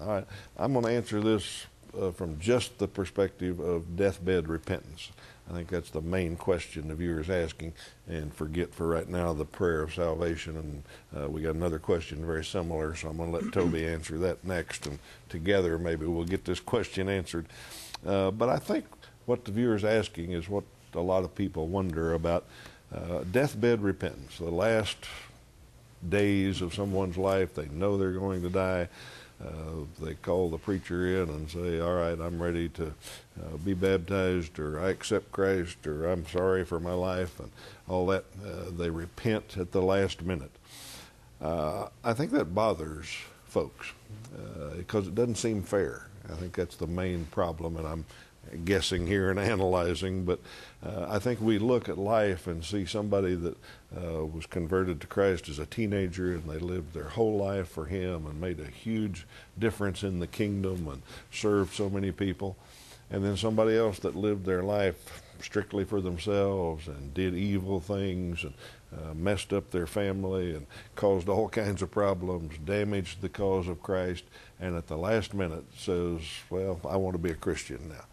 All 0.00 0.08
right, 0.08 0.26
I'm 0.58 0.72
going 0.72 0.86
to 0.86 0.90
answer 0.90 1.20
this 1.20 1.66
uh, 1.96 2.10
from 2.10 2.40
just 2.40 2.76
the 2.78 2.88
perspective 2.88 3.60
of 3.60 3.96
deathbed 3.96 4.48
repentance. 4.48 5.12
I 5.48 5.52
think 5.52 5.68
that's 5.68 5.90
the 5.90 6.00
main 6.00 6.36
question 6.36 6.88
the 6.88 6.94
viewer 6.94 7.20
is 7.20 7.28
asking, 7.28 7.74
and 8.08 8.32
forget 8.34 8.74
for 8.74 8.88
right 8.88 9.08
now 9.08 9.34
the 9.34 9.44
prayer 9.44 9.82
of 9.82 9.92
salvation. 9.92 10.56
And 10.56 11.22
uh, 11.22 11.28
we 11.28 11.42
got 11.42 11.54
another 11.54 11.78
question 11.78 12.24
very 12.24 12.44
similar, 12.44 12.94
so 12.94 13.08
I'm 13.08 13.18
going 13.18 13.30
to 13.30 13.38
let 13.38 13.52
Toby 13.52 13.86
answer 13.86 14.16
that 14.18 14.44
next, 14.44 14.86
and 14.86 14.98
together 15.28 15.78
maybe 15.78 16.06
we'll 16.06 16.24
get 16.24 16.44
this 16.44 16.60
question 16.60 17.08
answered. 17.08 17.46
Uh, 18.06 18.30
but 18.30 18.48
I 18.48 18.58
think 18.58 18.86
what 19.26 19.44
the 19.44 19.52
viewer 19.52 19.74
is 19.74 19.84
asking 19.84 20.32
is 20.32 20.48
what 20.48 20.64
a 20.94 21.00
lot 21.00 21.24
of 21.24 21.34
people 21.34 21.66
wonder 21.66 22.14
about 22.14 22.44
uh, 22.94 23.24
deathbed 23.30 23.82
repentance, 23.82 24.38
the 24.38 24.50
last 24.50 24.96
days 26.08 26.60
of 26.62 26.74
someone's 26.74 27.16
life. 27.16 27.54
They 27.54 27.66
know 27.68 27.96
they're 27.96 28.12
going 28.12 28.42
to 28.42 28.50
die. 28.50 28.88
Uh, 29.42 29.84
they 30.00 30.14
call 30.14 30.48
the 30.48 30.58
preacher 30.58 31.22
in 31.22 31.28
and 31.28 31.50
say, 31.50 31.80
All 31.80 31.94
right, 31.94 32.18
I'm 32.18 32.40
ready 32.40 32.68
to 32.70 32.86
uh, 32.86 33.56
be 33.64 33.74
baptized, 33.74 34.58
or 34.58 34.80
I 34.80 34.90
accept 34.90 35.32
Christ, 35.32 35.86
or 35.86 36.08
I'm 36.08 36.26
sorry 36.26 36.64
for 36.64 36.80
my 36.80 36.92
life, 36.92 37.40
and 37.40 37.50
all 37.88 38.06
that. 38.06 38.24
Uh, 38.44 38.70
they 38.76 38.90
repent 38.90 39.56
at 39.58 39.72
the 39.72 39.82
last 39.82 40.22
minute. 40.22 40.52
Uh, 41.40 41.88
I 42.04 42.12
think 42.12 42.30
that 42.32 42.54
bothers 42.54 43.08
folks 43.44 43.92
because 44.76 45.06
it 45.06 45.14
doesn't 45.14 45.36
seem 45.36 45.62
fair. 45.62 46.08
I 46.28 46.34
think 46.34 46.54
that's 46.54 46.76
the 46.76 46.86
main 46.86 47.26
problem, 47.26 47.76
and 47.76 47.86
I'm 47.86 48.04
guessing 48.64 49.06
here 49.06 49.30
and 49.30 49.38
analyzing, 49.54 50.24
but 50.24 50.40
uh, 50.84 51.06
I 51.08 51.18
think 51.18 51.40
we 51.40 51.58
look 51.58 51.88
at 51.88 51.98
life 51.98 52.46
and 52.46 52.64
see 52.64 52.84
somebody 52.84 53.34
that 53.34 53.56
uh, 53.96 54.26
was 54.26 54.46
converted 54.46 55.00
to 55.00 55.06
Christ 55.06 55.48
as 55.48 55.58
a 55.58 55.66
teenager 55.66 56.32
and 56.32 56.48
they 56.48 56.58
lived 56.58 56.92
their 56.92 57.08
whole 57.08 57.36
life 57.36 57.68
for 57.68 57.86
Him 57.86 58.26
and 58.26 58.40
made 58.40 58.60
a 58.60 58.66
huge 58.66 59.26
difference 59.58 60.02
in 60.02 60.20
the 60.20 60.26
kingdom 60.26 60.88
and 60.88 61.02
served 61.30 61.74
so 61.74 61.88
many 61.88 62.12
people. 62.12 62.56
And 63.10 63.24
then 63.24 63.36
somebody 63.36 63.76
else 63.76 63.98
that 64.00 64.16
lived 64.16 64.44
their 64.44 64.62
life 64.62 65.22
strictly 65.40 65.84
for 65.84 66.00
themselves 66.00 66.88
and 66.88 67.12
did 67.14 67.34
evil 67.34 67.80
things 67.80 68.44
and 68.44 68.54
uh, 68.96 69.14
messed 69.14 69.52
up 69.52 69.70
their 69.70 69.86
family 69.86 70.54
and 70.54 70.66
caused 70.96 71.28
all 71.28 71.48
kinds 71.60 71.82
of 71.82 71.90
problems, 71.90 72.56
damaged 72.64 73.20
the 73.20 73.28
cause 73.28 73.68
of 73.68 73.82
Christ, 73.82 74.24
and 74.60 74.76
at 74.76 74.86
the 74.86 74.96
last 74.96 75.34
minute 75.34 75.64
says, 75.76 76.20
Well, 76.50 76.80
I 76.88 76.96
want 76.96 77.14
to 77.14 77.18
be 77.18 77.30
a 77.30 77.34
Christian 77.34 77.88
now. 77.88 78.04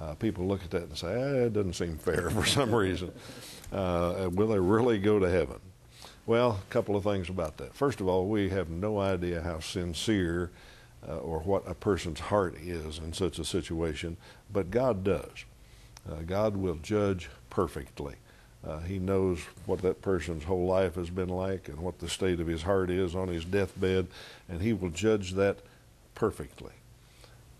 Uh, 0.00 0.14
people 0.14 0.46
look 0.46 0.62
at 0.62 0.70
that 0.70 0.82
and 0.82 0.96
say, 0.96 1.12
eh, 1.12 1.46
it 1.46 1.52
doesn't 1.52 1.74
seem 1.74 1.98
fair 1.98 2.30
for 2.30 2.46
some 2.46 2.74
reason. 2.74 3.12
Uh, 3.72 4.28
will 4.32 4.48
they 4.48 4.58
really 4.58 4.98
go 4.98 5.18
to 5.18 5.28
heaven? 5.28 5.58
Well, 6.26 6.60
a 6.68 6.72
couple 6.72 6.94
of 6.94 7.04
things 7.04 7.28
about 7.28 7.56
that. 7.56 7.74
First 7.74 8.00
of 8.00 8.08
all, 8.08 8.28
we 8.28 8.50
have 8.50 8.68
no 8.68 9.00
idea 9.00 9.40
how 9.40 9.60
sincere 9.60 10.50
uh, 11.08 11.16
or 11.16 11.40
what 11.40 11.62
a 11.66 11.74
person's 11.74 12.20
heart 12.20 12.54
is 12.56 12.98
in 12.98 13.12
such 13.12 13.38
a 13.38 13.44
situation, 13.44 14.16
but 14.52 14.70
God 14.70 15.04
does. 15.04 15.44
Uh, 16.08 16.22
God 16.26 16.56
will 16.56 16.76
judge 16.76 17.28
perfectly. 17.50 18.14
Uh, 18.66 18.80
he 18.80 18.98
knows 18.98 19.38
what 19.66 19.80
that 19.82 20.02
person's 20.02 20.44
whole 20.44 20.66
life 20.66 20.96
has 20.96 21.10
been 21.10 21.28
like 21.28 21.68
and 21.68 21.78
what 21.78 21.98
the 21.98 22.08
state 22.08 22.40
of 22.40 22.46
his 22.46 22.62
heart 22.62 22.90
is 22.90 23.14
on 23.14 23.28
his 23.28 23.44
deathbed, 23.44 24.08
and 24.48 24.60
He 24.60 24.72
will 24.72 24.90
judge 24.90 25.32
that 25.32 25.58
perfectly. 26.14 26.72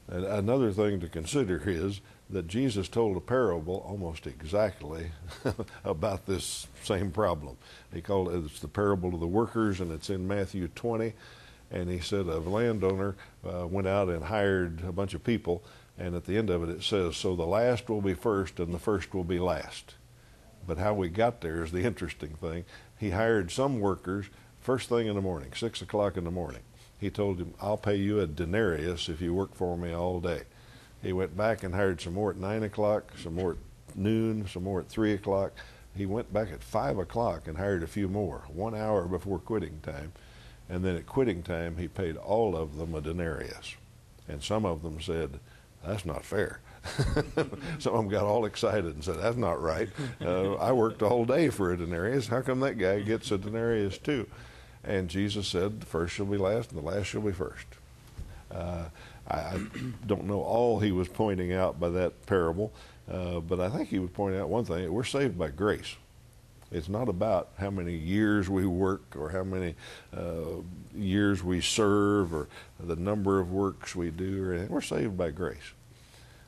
And 0.08 0.24
another 0.24 0.72
thing 0.72 1.00
to 1.00 1.08
consider 1.08 1.62
is 1.66 2.00
that 2.30 2.46
Jesus 2.46 2.88
told 2.88 3.16
a 3.16 3.20
parable 3.20 3.84
almost 3.86 4.26
exactly 4.26 5.10
about 5.84 6.26
this 6.26 6.66
same 6.82 7.10
problem. 7.10 7.56
He 7.92 8.02
called 8.02 8.28
it 8.28 8.44
it's 8.44 8.60
the 8.60 8.68
parable 8.68 9.14
of 9.14 9.20
the 9.20 9.26
workers, 9.26 9.80
and 9.80 9.90
it's 9.90 10.10
in 10.10 10.28
Matthew 10.28 10.68
20. 10.68 11.14
And 11.70 11.90
he 11.90 12.00
said 12.00 12.26
a 12.26 12.38
landowner 12.38 13.16
uh, 13.46 13.66
went 13.66 13.86
out 13.86 14.08
and 14.08 14.24
hired 14.24 14.82
a 14.84 14.92
bunch 14.92 15.14
of 15.14 15.24
people, 15.24 15.62
and 15.98 16.14
at 16.14 16.24
the 16.24 16.36
end 16.36 16.48
of 16.50 16.62
it 16.62 16.70
it 16.70 16.82
says, 16.82 17.16
"So 17.16 17.34
the 17.34 17.46
last 17.46 17.88
will 17.88 18.00
be 18.00 18.14
first, 18.14 18.58
and 18.58 18.72
the 18.72 18.78
first 18.78 19.14
will 19.14 19.24
be 19.24 19.38
last." 19.38 19.94
But 20.66 20.78
how 20.78 20.94
we 20.94 21.08
got 21.08 21.40
there 21.40 21.62
is 21.62 21.72
the 21.72 21.84
interesting 21.84 22.34
thing. 22.34 22.64
He 22.98 23.10
hired 23.10 23.50
some 23.50 23.80
workers 23.80 24.26
first 24.60 24.88
thing 24.88 25.06
in 25.06 25.14
the 25.14 25.22
morning, 25.22 25.52
six 25.54 25.80
o'clock 25.82 26.16
in 26.16 26.24
the 26.24 26.30
morning. 26.30 26.62
He 26.98 27.10
told 27.10 27.38
him, 27.38 27.54
"I'll 27.60 27.76
pay 27.76 27.96
you 27.96 28.20
a 28.20 28.26
denarius 28.26 29.08
if 29.08 29.20
you 29.20 29.34
work 29.34 29.54
for 29.54 29.76
me 29.76 29.92
all 29.92 30.20
day." 30.20 30.42
He 31.02 31.12
went 31.12 31.36
back 31.36 31.62
and 31.62 31.74
hired 31.74 32.00
some 32.00 32.14
more 32.14 32.30
at 32.30 32.36
9 32.36 32.62
o'clock, 32.64 33.12
some 33.22 33.34
more 33.34 33.52
at 33.52 33.96
noon, 33.96 34.46
some 34.48 34.64
more 34.64 34.80
at 34.80 34.88
3 34.88 35.12
o'clock. 35.12 35.52
He 35.96 36.06
went 36.06 36.32
back 36.32 36.52
at 36.52 36.62
5 36.62 36.98
o'clock 36.98 37.46
and 37.46 37.56
hired 37.56 37.82
a 37.82 37.88
few 37.88 38.08
more, 38.08 38.42
one 38.48 38.74
hour 38.74 39.06
before 39.06 39.38
quitting 39.38 39.80
time. 39.82 40.12
And 40.68 40.84
then 40.84 40.96
at 40.96 41.06
quitting 41.06 41.42
time, 41.42 41.76
he 41.76 41.88
paid 41.88 42.16
all 42.16 42.56
of 42.56 42.76
them 42.76 42.94
a 42.94 43.00
denarius. 43.00 43.76
And 44.28 44.42
some 44.42 44.66
of 44.66 44.82
them 44.82 45.00
said, 45.00 45.40
That's 45.84 46.04
not 46.04 46.24
fair. 46.24 46.60
some 47.78 47.94
of 47.94 47.98
them 47.98 48.08
got 48.08 48.24
all 48.24 48.44
excited 48.44 48.94
and 48.94 49.02
said, 49.02 49.20
That's 49.20 49.36
not 49.36 49.62
right. 49.62 49.88
Uh, 50.20 50.54
I 50.54 50.72
worked 50.72 51.02
all 51.02 51.24
day 51.24 51.48
for 51.48 51.72
a 51.72 51.76
denarius. 51.76 52.28
How 52.28 52.42
come 52.42 52.60
that 52.60 52.78
guy 52.78 53.00
gets 53.00 53.30
a 53.30 53.38
denarius 53.38 53.98
too? 53.98 54.26
And 54.84 55.08
Jesus 55.08 55.48
said, 55.48 55.80
The 55.80 55.86
first 55.86 56.14
shall 56.14 56.26
be 56.26 56.36
last, 56.36 56.70
and 56.70 56.80
the 56.80 56.86
last 56.86 57.06
shall 57.06 57.22
be 57.22 57.32
first. 57.32 57.66
Uh, 58.50 58.84
I, 59.28 59.36
I 59.36 59.60
don't 60.06 60.24
know 60.24 60.40
all 60.40 60.80
he 60.80 60.92
was 60.92 61.08
pointing 61.08 61.52
out 61.52 61.78
by 61.78 61.90
that 61.90 62.26
parable, 62.26 62.72
uh, 63.10 63.40
but 63.40 63.60
I 63.60 63.68
think 63.68 63.88
he 63.88 63.98
was 63.98 64.10
pointing 64.10 64.40
out 64.40 64.48
one 64.48 64.64
thing: 64.64 64.92
we're 64.92 65.04
saved 65.04 65.38
by 65.38 65.48
grace. 65.48 65.96
It's 66.70 66.88
not 66.88 67.08
about 67.08 67.50
how 67.58 67.70
many 67.70 67.94
years 67.94 68.50
we 68.50 68.66
work 68.66 69.16
or 69.16 69.30
how 69.30 69.42
many 69.42 69.74
uh, 70.14 70.60
years 70.94 71.42
we 71.42 71.62
serve 71.62 72.34
or 72.34 72.48
the 72.78 72.96
number 72.96 73.40
of 73.40 73.50
works 73.50 73.96
we 73.96 74.10
do. 74.10 74.44
Or 74.44 74.52
anything. 74.52 74.70
We're 74.70 74.82
saved 74.82 75.16
by 75.16 75.30
grace. 75.30 75.72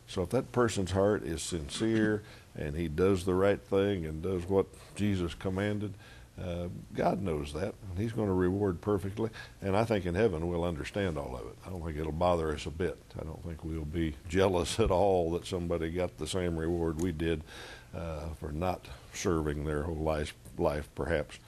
So 0.07 0.23
if 0.23 0.31
that 0.31 0.53
person's 0.53 0.91
heart 0.91 1.23
is 1.23 1.43
sincere 1.43 2.23
and 2.55 2.75
he 2.75 2.89
does 2.89 3.25
the 3.25 3.35
right 3.35 3.61
thing 3.61 4.05
and 4.05 4.23
does 4.23 4.47
what 4.47 4.67
Jesus 4.95 5.35
commanded, 5.35 5.95
uh, 6.43 6.69
God 6.95 7.23
knows 7.23 7.53
that, 7.53 7.75
and 7.89 7.99
He's 7.99 8.13
going 8.13 8.29
to 8.29 8.35
reward 8.35 8.81
perfectly. 8.81 9.31
And 9.61 9.77
I 9.77 9.85
think 9.85 10.07
in 10.07 10.15
heaven 10.15 10.49
we'll 10.49 10.65
understand 10.65 11.19
all 11.19 11.37
of 11.37 11.47
it. 11.47 11.57
I 11.67 11.71
don't 11.71 11.85
think 11.85 11.99
it'll 11.99 12.13
bother 12.13 12.53
us 12.55 12.67
a 12.67 12.71
bit. 12.71 12.99
I 13.21 13.25
don't 13.25 13.43
think 13.45 13.65
we'll 13.65 13.85
be 13.85 14.15
jealous 14.29 14.81
at 14.81 14.91
all 14.91 15.31
that 15.33 15.47
somebody 15.47 15.91
got 15.91 16.17
the 16.19 16.27
same 16.27 16.57
reward 16.57 17.01
we 17.01 17.13
did 17.13 17.43
uh, 17.95 18.29
for 18.39 18.53
not 18.53 18.87
serving 19.13 19.65
their 19.65 19.83
whole 19.83 19.97
life, 19.97 20.35
life, 20.57 20.89
perhaps. 20.95 21.39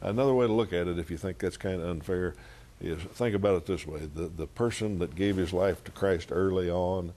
Another 0.00 0.34
way 0.34 0.46
to 0.46 0.52
look 0.52 0.72
at 0.72 0.86
it, 0.86 0.98
if 0.98 1.10
you 1.10 1.16
think 1.16 1.38
that's 1.38 1.56
kind 1.56 1.80
of 1.80 1.88
unfair, 1.88 2.34
is 2.80 3.02
think 3.02 3.34
about 3.34 3.56
it 3.56 3.66
this 3.66 3.86
way: 3.86 4.08
the 4.14 4.28
the 4.28 4.46
person 4.46 5.00
that 5.00 5.16
gave 5.16 5.36
his 5.36 5.52
life 5.52 5.82
to 5.84 5.90
Christ 5.90 6.28
early 6.30 6.70
on 6.70 7.12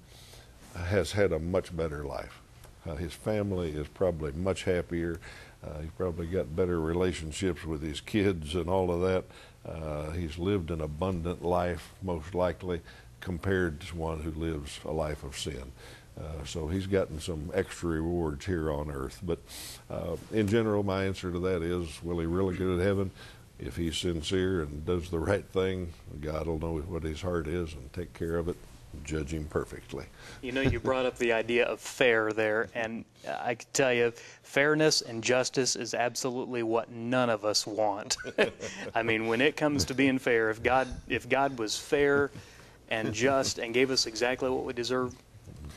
has 0.76 1.12
had 1.12 1.32
a 1.32 1.40
much 1.40 1.76
better 1.76 2.04
life. 2.04 2.42
Uh, 2.88 2.96
his 2.96 3.14
family 3.14 3.72
is 3.72 3.88
probably 3.88 4.32
much 4.32 4.64
happier. 4.64 5.20
Uh, 5.64 5.80
he's 5.82 5.92
probably 5.92 6.28
got 6.28 6.56
better 6.56 6.80
relationships 6.80 7.64
with 7.64 7.82
his 7.82 8.02
kids 8.02 8.56
and 8.56 8.70
all 8.70 8.92
of 8.92 9.02
that. 9.02 9.24
Uh, 9.68 10.12
he's 10.12 10.38
lived 10.38 10.72
an 10.72 10.82
abundant 10.82 11.44
life, 11.44 11.94
most 12.02 12.34
likely, 12.34 12.82
compared 13.20 13.80
to 13.80 13.96
one 13.96 14.22
who 14.22 14.32
lives 14.32 14.80
a 14.86 14.92
life 14.92 15.24
of 15.24 15.38
sin. 15.38 15.72
Uh, 16.20 16.44
so 16.46 16.68
he's 16.68 16.88
gotten 16.88 17.20
some 17.20 17.52
extra 17.54 17.90
rewards 17.90 18.46
here 18.46 18.72
on 18.72 18.92
earth. 18.92 19.20
But 19.24 19.40
uh, 19.90 20.18
in 20.32 20.48
general, 20.48 20.84
my 20.84 21.06
answer 21.06 21.32
to 21.32 21.40
that 21.40 21.62
is 21.62 22.02
will 22.04 22.20
he 22.20 22.26
really 22.26 22.58
get 22.58 22.66
to 22.66 22.78
heaven? 22.78 23.12
If 23.60 23.76
he's 23.76 23.98
sincere 23.98 24.64
and 24.64 24.86
does 24.86 25.10
the 25.10 25.20
right 25.20 25.46
thing, 25.46 25.94
God 26.20 26.48
will 26.48 26.60
know 26.60 26.80
what 26.80 27.04
his 27.04 27.22
heart 27.22 27.48
is 27.48 27.74
and 27.74 27.94
take 27.94 28.14
care 28.14 28.38
of 28.38 28.50
it 28.50 28.58
judge 29.04 29.34
him 29.34 29.46
perfectly. 29.46 30.06
You 30.42 30.52
know, 30.52 30.62
you 30.62 30.80
brought 30.80 31.06
up 31.06 31.18
the 31.18 31.34
idea 31.34 31.66
of 31.66 31.80
fair 31.80 32.32
there, 32.34 32.70
and 32.76 33.06
I 33.28 33.56
can 33.56 33.68
tell 33.74 33.94
you, 33.94 34.14
fairness 34.44 35.02
and 35.02 35.24
justice 35.24 35.76
is 35.76 35.94
absolutely 35.94 36.64
what 36.64 36.92
none 36.92 37.30
of 37.30 37.46
us 37.46 37.66
want. 37.66 38.18
I 38.96 39.04
mean, 39.04 39.28
when 39.28 39.42
it 39.42 39.56
comes 39.56 39.86
to 39.86 39.94
being 39.94 40.20
fair, 40.20 40.50
if 40.50 40.62
God 40.62 40.88
if 41.08 41.28
God 41.30 41.58
was 41.58 41.78
fair 41.78 42.32
and 42.90 43.14
just 43.14 43.60
and 43.60 43.74
gave 43.74 43.92
us 43.92 44.06
exactly 44.06 44.50
what 44.50 44.66
we 44.66 44.74
deserve, 44.74 45.16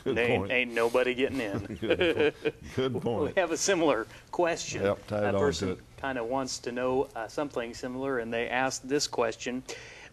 ain't, 0.05 0.51
ain't, 0.51 0.73
nobody 0.73 1.13
getting 1.13 1.39
in. 1.39 1.77
Good, 1.81 2.33
Good 2.75 3.01
point. 3.01 3.15
We 3.35 3.41
have 3.41 3.51
a 3.51 3.57
similar 3.57 4.07
question. 4.31 4.83
Yep, 4.83 5.07
that 5.07 5.35
person 5.35 5.77
kind 5.97 6.17
of 6.17 6.25
wants 6.25 6.59
to 6.59 6.71
know 6.71 7.07
uh, 7.15 7.27
something 7.27 7.73
similar, 7.73 8.19
and 8.19 8.31
they 8.31 8.49
asked 8.49 8.87
this 8.87 9.07
question 9.07 9.63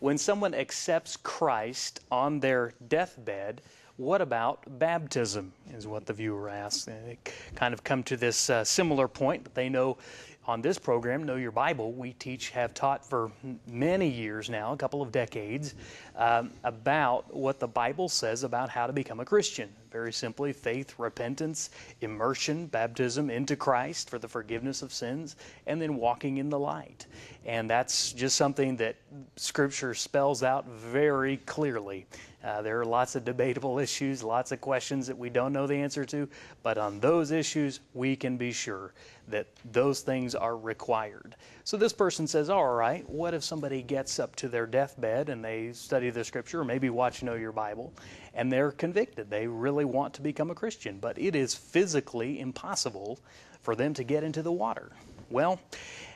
when 0.02 0.18
someone 0.18 0.52
accepts 0.52 1.16
Christ 1.16 2.00
on 2.10 2.40
their 2.40 2.72
deathbed, 2.88 3.62
what 3.98 4.20
about 4.20 4.64
baptism? 4.80 5.52
Is 5.72 5.86
what 5.86 6.06
the 6.06 6.12
viewer 6.12 6.48
asks. 6.48 6.86
they 6.86 7.18
kind 7.54 7.72
of 7.72 7.84
come 7.84 8.02
to 8.04 8.16
this 8.16 8.50
uh, 8.50 8.64
similar 8.64 9.06
point 9.06 9.54
they 9.54 9.68
know 9.68 9.98
on 10.44 10.60
this 10.60 10.76
program, 10.76 11.22
Know 11.22 11.36
Your 11.36 11.52
Bible, 11.52 11.92
we 11.92 12.14
teach, 12.14 12.50
have 12.50 12.74
taught 12.74 13.08
for 13.08 13.30
many 13.68 14.08
years 14.08 14.50
now, 14.50 14.72
a 14.72 14.76
couple 14.76 15.02
of 15.02 15.12
decades, 15.12 15.76
um, 16.16 16.50
about 16.64 17.32
what 17.32 17.60
the 17.60 17.68
Bible 17.68 18.08
says 18.08 18.42
about 18.42 18.68
how 18.68 18.88
to 18.88 18.92
become 18.92 19.20
a 19.20 19.24
Christian. 19.24 19.72
Very 19.92 20.12
simply, 20.12 20.52
faith, 20.54 20.94
repentance, 20.98 21.70
immersion, 22.00 22.66
baptism 22.66 23.28
into 23.28 23.56
Christ 23.56 24.08
for 24.08 24.18
the 24.18 24.26
forgiveness 24.26 24.80
of 24.80 24.92
sins, 24.92 25.36
and 25.66 25.80
then 25.80 25.96
walking 25.96 26.38
in 26.38 26.48
the 26.48 26.58
light. 26.58 27.06
And 27.44 27.68
that's 27.68 28.12
just 28.12 28.36
something 28.36 28.76
that 28.78 28.96
Scripture 29.36 29.92
spells 29.94 30.42
out 30.42 30.66
very 30.66 31.36
clearly. 31.38 32.06
Uh, 32.44 32.60
there 32.60 32.80
are 32.80 32.84
lots 32.84 33.14
of 33.14 33.24
debatable 33.24 33.78
issues, 33.78 34.22
lots 34.22 34.50
of 34.52 34.60
questions 34.60 35.06
that 35.06 35.16
we 35.16 35.30
don't 35.30 35.52
know 35.52 35.66
the 35.66 35.76
answer 35.76 36.04
to, 36.04 36.28
but 36.62 36.78
on 36.78 36.98
those 37.00 37.30
issues, 37.30 37.80
we 37.94 38.16
can 38.16 38.36
be 38.36 38.52
sure 38.52 38.92
that 39.28 39.46
those 39.70 40.00
things 40.00 40.34
are 40.34 40.56
required. 40.56 41.36
So 41.64 41.76
this 41.76 41.92
person 41.92 42.26
says, 42.26 42.50
All 42.50 42.74
right, 42.74 43.08
what 43.08 43.34
if 43.34 43.44
somebody 43.44 43.82
gets 43.82 44.18
up 44.18 44.34
to 44.36 44.48
their 44.48 44.66
deathbed 44.66 45.28
and 45.28 45.44
they 45.44 45.72
study 45.72 46.10
the 46.10 46.24
scripture, 46.24 46.60
or 46.60 46.64
maybe 46.64 46.90
watch 46.90 47.22
Know 47.22 47.34
Your 47.34 47.52
Bible, 47.52 47.92
and 48.34 48.50
they're 48.50 48.72
convicted? 48.72 49.30
They 49.30 49.46
really 49.46 49.84
want 49.84 50.14
to 50.14 50.22
become 50.22 50.50
a 50.50 50.54
Christian, 50.54 50.98
but 50.98 51.18
it 51.18 51.34
is 51.36 51.54
physically 51.54 52.40
impossible 52.40 53.18
for 53.60 53.74
them 53.74 53.94
to 53.94 54.04
get 54.04 54.24
into 54.24 54.42
the 54.42 54.52
water. 54.52 54.90
Well, 55.30 55.60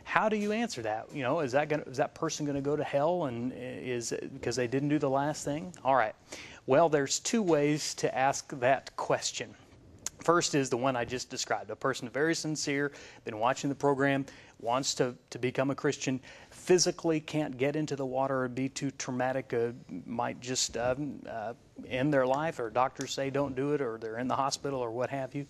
how 0.05 0.29
do 0.29 0.37
you 0.37 0.53
answer 0.53 0.83
that? 0.83 1.09
You 1.13 1.23
know, 1.23 1.41
is 1.41 1.53
that 1.53 1.69
gonna, 1.69 1.83
is 1.85 1.97
that 1.97 2.15
person 2.15 2.47
going 2.47 2.57
to 2.57 2.63
go 2.63 2.77
to 2.77 2.85
hell 2.85 3.25
and 3.25 3.53
uh, 3.53 3.57
is 3.57 4.15
because 4.35 4.55
they 4.55 4.67
didn't 4.67 4.89
do 4.89 4.99
the 4.99 5.11
last 5.11 5.45
thing? 5.45 5.73
All 5.85 5.97
right. 5.97 6.15
Well, 6.67 6.89
there's 6.89 7.19
two 7.19 7.43
ways 7.43 7.95
to 7.95 8.17
ask 8.17 8.49
that 8.61 8.95
question. 8.97 9.55
First 10.23 10.55
is 10.55 10.69
the 10.71 10.77
one 10.77 10.97
I 10.97 11.05
just 11.05 11.31
described. 11.31 11.71
A 11.71 11.77
person 11.77 12.09
very 12.09 12.35
sincere, 12.35 12.93
been 13.25 13.39
watching 13.39 13.69
the 13.69 13.77
program, 13.77 14.27
wants 14.61 14.95
to, 14.95 15.15
to 15.31 15.39
become 15.39 15.71
a 15.71 15.75
Christian, 15.75 16.21
physically 16.67 17.21
can't 17.21 17.57
get 17.57 17.77
into 17.77 17.95
the 17.95 18.05
water 18.05 18.43
or 18.43 18.49
be 18.49 18.69
too 18.69 18.91
traumatic, 18.91 19.55
uh, 19.55 19.69
might 20.05 20.41
just 20.41 20.77
um, 20.77 21.23
uh, 21.31 21.53
end 21.89 22.13
their 22.13 22.27
life, 22.27 22.59
or 22.59 22.71
doctors 22.71 23.15
say 23.15 23.31
don't 23.31 23.55
do 23.55 23.73
it, 23.73 23.81
or 23.81 23.99
they're 23.99 24.19
in 24.19 24.27
the 24.27 24.35
hospital, 24.35 24.81
or 24.81 24.91
what 24.91 25.09
have 25.09 25.33
you. 25.33 25.47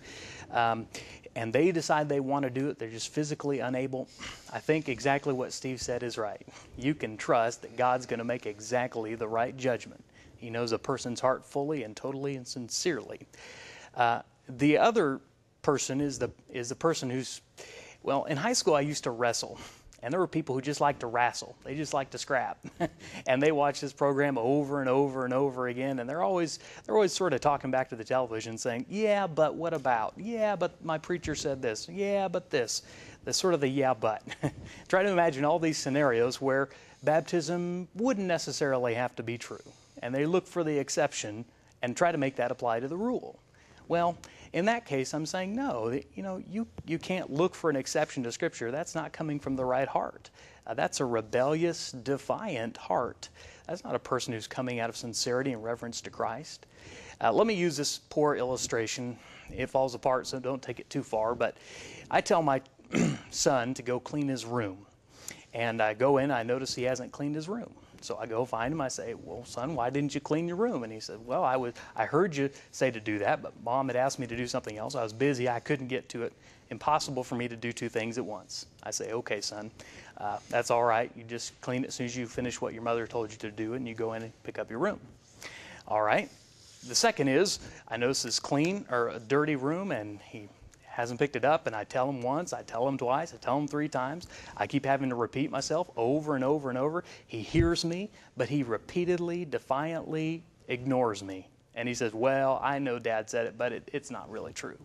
Um, 0.50 0.86
and 1.34 1.50
they 1.54 1.72
decide 1.72 2.06
they 2.10 2.20
want 2.20 2.42
to 2.42 2.50
do 2.50 2.68
it, 2.68 2.78
they're 2.78 2.90
just 2.90 3.08
physically 3.08 3.60
unable. 3.60 4.08
I 4.52 4.58
think 4.58 4.90
exactly 4.90 5.32
what 5.32 5.54
Steve 5.54 5.80
said 5.80 6.02
is 6.02 6.18
right. 6.18 6.46
You 6.76 6.94
can 6.94 7.16
trust 7.16 7.62
that 7.62 7.78
God's 7.78 8.04
going 8.04 8.18
to 8.18 8.24
make 8.24 8.44
exactly 8.44 9.14
the 9.14 9.26
right 9.26 9.56
judgment. 9.56 10.04
He 10.36 10.50
knows 10.50 10.72
a 10.72 10.78
person's 10.78 11.20
heart 11.20 11.46
fully 11.46 11.84
and 11.84 11.96
totally 11.96 12.36
and 12.36 12.46
sincerely. 12.46 13.26
Uh, 13.94 14.20
the 14.50 14.76
other 14.76 15.22
person 15.62 16.02
is 16.02 16.18
the 16.18 16.30
is 16.50 16.68
the 16.68 16.76
person 16.76 17.08
who's 17.08 17.40
well, 18.06 18.24
in 18.26 18.36
high 18.36 18.52
school, 18.52 18.74
I 18.74 18.82
used 18.82 19.02
to 19.04 19.10
wrestle. 19.10 19.58
And 20.06 20.12
there 20.12 20.20
were 20.20 20.28
people 20.28 20.54
who 20.54 20.60
just 20.60 20.80
like 20.80 21.00
to 21.00 21.08
wrestle. 21.08 21.56
They 21.64 21.74
just 21.74 21.92
like 21.92 22.10
to 22.10 22.18
scrap. 22.18 22.64
and 23.26 23.42
they 23.42 23.50
watch 23.50 23.80
this 23.80 23.92
program 23.92 24.38
over 24.38 24.80
and 24.80 24.88
over 24.88 25.24
and 25.24 25.34
over 25.34 25.66
again. 25.66 25.98
And 25.98 26.08
they're 26.08 26.22
always, 26.22 26.60
they're 26.84 26.94
always 26.94 27.12
sort 27.12 27.32
of 27.32 27.40
talking 27.40 27.72
back 27.72 27.88
to 27.88 27.96
the 27.96 28.04
television 28.04 28.56
saying, 28.56 28.86
yeah, 28.88 29.26
but 29.26 29.56
what 29.56 29.74
about? 29.74 30.14
Yeah, 30.16 30.54
but 30.54 30.82
my 30.84 30.96
preacher 30.96 31.34
said 31.34 31.60
this. 31.60 31.88
Yeah, 31.88 32.28
but 32.28 32.50
this. 32.50 32.82
The 33.24 33.32
sort 33.32 33.52
of 33.52 33.60
the 33.60 33.66
yeah, 33.66 33.94
but. 33.94 34.22
Try 34.88 35.02
to 35.02 35.08
imagine 35.08 35.44
all 35.44 35.58
these 35.58 35.76
scenarios 35.76 36.40
where 36.40 36.68
baptism 37.02 37.88
wouldn't 37.96 38.28
necessarily 38.28 38.94
have 38.94 39.16
to 39.16 39.24
be 39.24 39.36
true. 39.36 39.58
And 40.04 40.14
they 40.14 40.24
look 40.24 40.46
for 40.46 40.62
the 40.62 40.78
exception 40.78 41.44
and 41.82 41.96
try 41.96 42.12
to 42.12 42.18
make 42.18 42.36
that 42.36 42.52
apply 42.52 42.78
to 42.78 42.86
the 42.86 42.96
rule. 42.96 43.40
Well, 43.88 44.16
In 44.52 44.64
that 44.66 44.86
case, 44.86 45.14
I'm 45.14 45.26
saying 45.26 45.54
no. 45.54 46.00
You 46.14 46.22
know, 46.22 46.42
you 46.50 46.66
you 46.86 46.98
can't 46.98 47.32
look 47.32 47.54
for 47.54 47.70
an 47.70 47.76
exception 47.76 48.22
to 48.24 48.32
Scripture. 48.32 48.70
That's 48.70 48.94
not 48.94 49.12
coming 49.12 49.38
from 49.38 49.56
the 49.56 49.64
right 49.64 49.88
heart. 49.88 50.30
Uh, 50.66 50.74
that's 50.74 51.00
a 51.00 51.04
rebellious, 51.04 51.92
defiant 51.92 52.76
heart. 52.76 53.28
That's 53.66 53.84
not 53.84 53.94
a 53.94 54.00
person 54.00 54.32
who's 54.32 54.46
coming 54.46 54.80
out 54.80 54.90
of 54.90 54.96
sincerity 54.96 55.52
and 55.52 55.62
reverence 55.62 56.00
to 56.02 56.10
Christ. 56.10 56.66
Uh, 57.20 57.32
let 57.32 57.46
me 57.46 57.54
use 57.54 57.76
this 57.76 57.98
poor 58.10 58.36
illustration. 58.36 59.16
It 59.54 59.66
falls 59.66 59.94
apart, 59.94 60.26
so 60.26 60.38
don't 60.38 60.62
take 60.62 60.80
it 60.80 60.90
too 60.90 61.02
far. 61.02 61.34
But 61.34 61.56
I 62.10 62.20
tell 62.20 62.42
my 62.42 62.62
son 63.30 63.74
to 63.74 63.82
go 63.82 64.00
clean 64.00 64.28
his 64.28 64.44
room. 64.44 64.86
And 65.54 65.80
I 65.80 65.94
go 65.94 66.18
in, 66.18 66.30
I 66.30 66.42
notice 66.42 66.74
he 66.74 66.82
hasn't 66.82 67.12
cleaned 67.12 67.34
his 67.34 67.48
room. 67.48 67.72
So 68.00 68.16
I 68.18 68.26
go 68.26 68.44
find 68.44 68.72
him. 68.72 68.80
I 68.80 68.88
say, 68.88 69.14
"Well, 69.14 69.44
son, 69.44 69.74
why 69.74 69.90
didn't 69.90 70.14
you 70.14 70.20
clean 70.20 70.46
your 70.46 70.56
room?" 70.56 70.84
And 70.84 70.92
he 70.92 71.00
said, 71.00 71.24
"Well, 71.24 71.44
I 71.44 71.56
was 71.56 71.74
I 71.94 72.04
heard 72.04 72.36
you 72.36 72.50
say 72.72 72.90
to 72.90 73.00
do 73.00 73.18
that, 73.18 73.42
but 73.42 73.52
mom 73.62 73.88
had 73.88 73.96
asked 73.96 74.18
me 74.18 74.26
to 74.26 74.36
do 74.36 74.46
something 74.46 74.76
else. 74.76 74.94
I 74.94 75.02
was 75.02 75.12
busy. 75.12 75.48
I 75.48 75.60
couldn't 75.60 75.88
get 75.88 76.08
to 76.10 76.22
it. 76.22 76.32
Impossible 76.70 77.22
for 77.22 77.36
me 77.36 77.48
to 77.48 77.56
do 77.56 77.72
two 77.72 77.88
things 77.88 78.18
at 78.18 78.24
once." 78.24 78.66
I 78.82 78.90
say, 78.90 79.12
"Okay, 79.12 79.40
son, 79.40 79.70
uh, 80.18 80.38
that's 80.48 80.70
all 80.70 80.84
right. 80.84 81.10
You 81.16 81.24
just 81.24 81.60
clean 81.60 81.84
it 81.84 81.88
as 81.88 81.94
soon 81.94 82.06
as 82.06 82.16
you 82.16 82.26
finish 82.26 82.60
what 82.60 82.72
your 82.72 82.82
mother 82.82 83.06
told 83.06 83.30
you 83.30 83.38
to 83.38 83.50
do, 83.50 83.74
and 83.74 83.86
you 83.86 83.94
go 83.94 84.12
in 84.14 84.22
and 84.22 84.42
pick 84.42 84.58
up 84.58 84.70
your 84.70 84.78
room." 84.78 85.00
All 85.88 86.02
right. 86.02 86.28
The 86.86 86.94
second 86.94 87.28
is 87.28 87.58
I 87.88 87.96
notice 87.96 88.22
this 88.22 88.38
clean 88.38 88.86
or 88.90 89.08
a 89.08 89.18
dirty 89.18 89.56
room, 89.56 89.90
and 89.90 90.20
he 90.20 90.48
hasn't 90.96 91.20
picked 91.20 91.36
it 91.36 91.44
up, 91.44 91.66
and 91.66 91.76
I 91.76 91.84
tell 91.84 92.08
him 92.08 92.22
once, 92.22 92.54
I 92.54 92.62
tell 92.62 92.88
him 92.88 92.96
twice, 92.96 93.34
I 93.34 93.36
tell 93.36 93.58
him 93.58 93.68
three 93.68 93.86
times. 93.86 94.28
I 94.56 94.66
keep 94.66 94.86
having 94.86 95.10
to 95.10 95.14
repeat 95.14 95.50
myself 95.50 95.90
over 95.94 96.36
and 96.36 96.42
over 96.42 96.70
and 96.70 96.78
over. 96.78 97.04
He 97.26 97.42
hears 97.42 97.84
me, 97.84 98.08
but 98.34 98.48
he 98.48 98.62
repeatedly, 98.62 99.44
defiantly 99.44 100.42
ignores 100.68 101.22
me. 101.22 101.48
And 101.74 101.86
he 101.86 101.92
says, 101.92 102.14
Well, 102.14 102.58
I 102.62 102.78
know 102.78 102.98
dad 102.98 103.28
said 103.28 103.46
it, 103.46 103.58
but 103.58 103.72
it, 103.72 103.90
it's 103.92 104.10
not 104.10 104.30
really 104.30 104.54
true. 104.54 104.78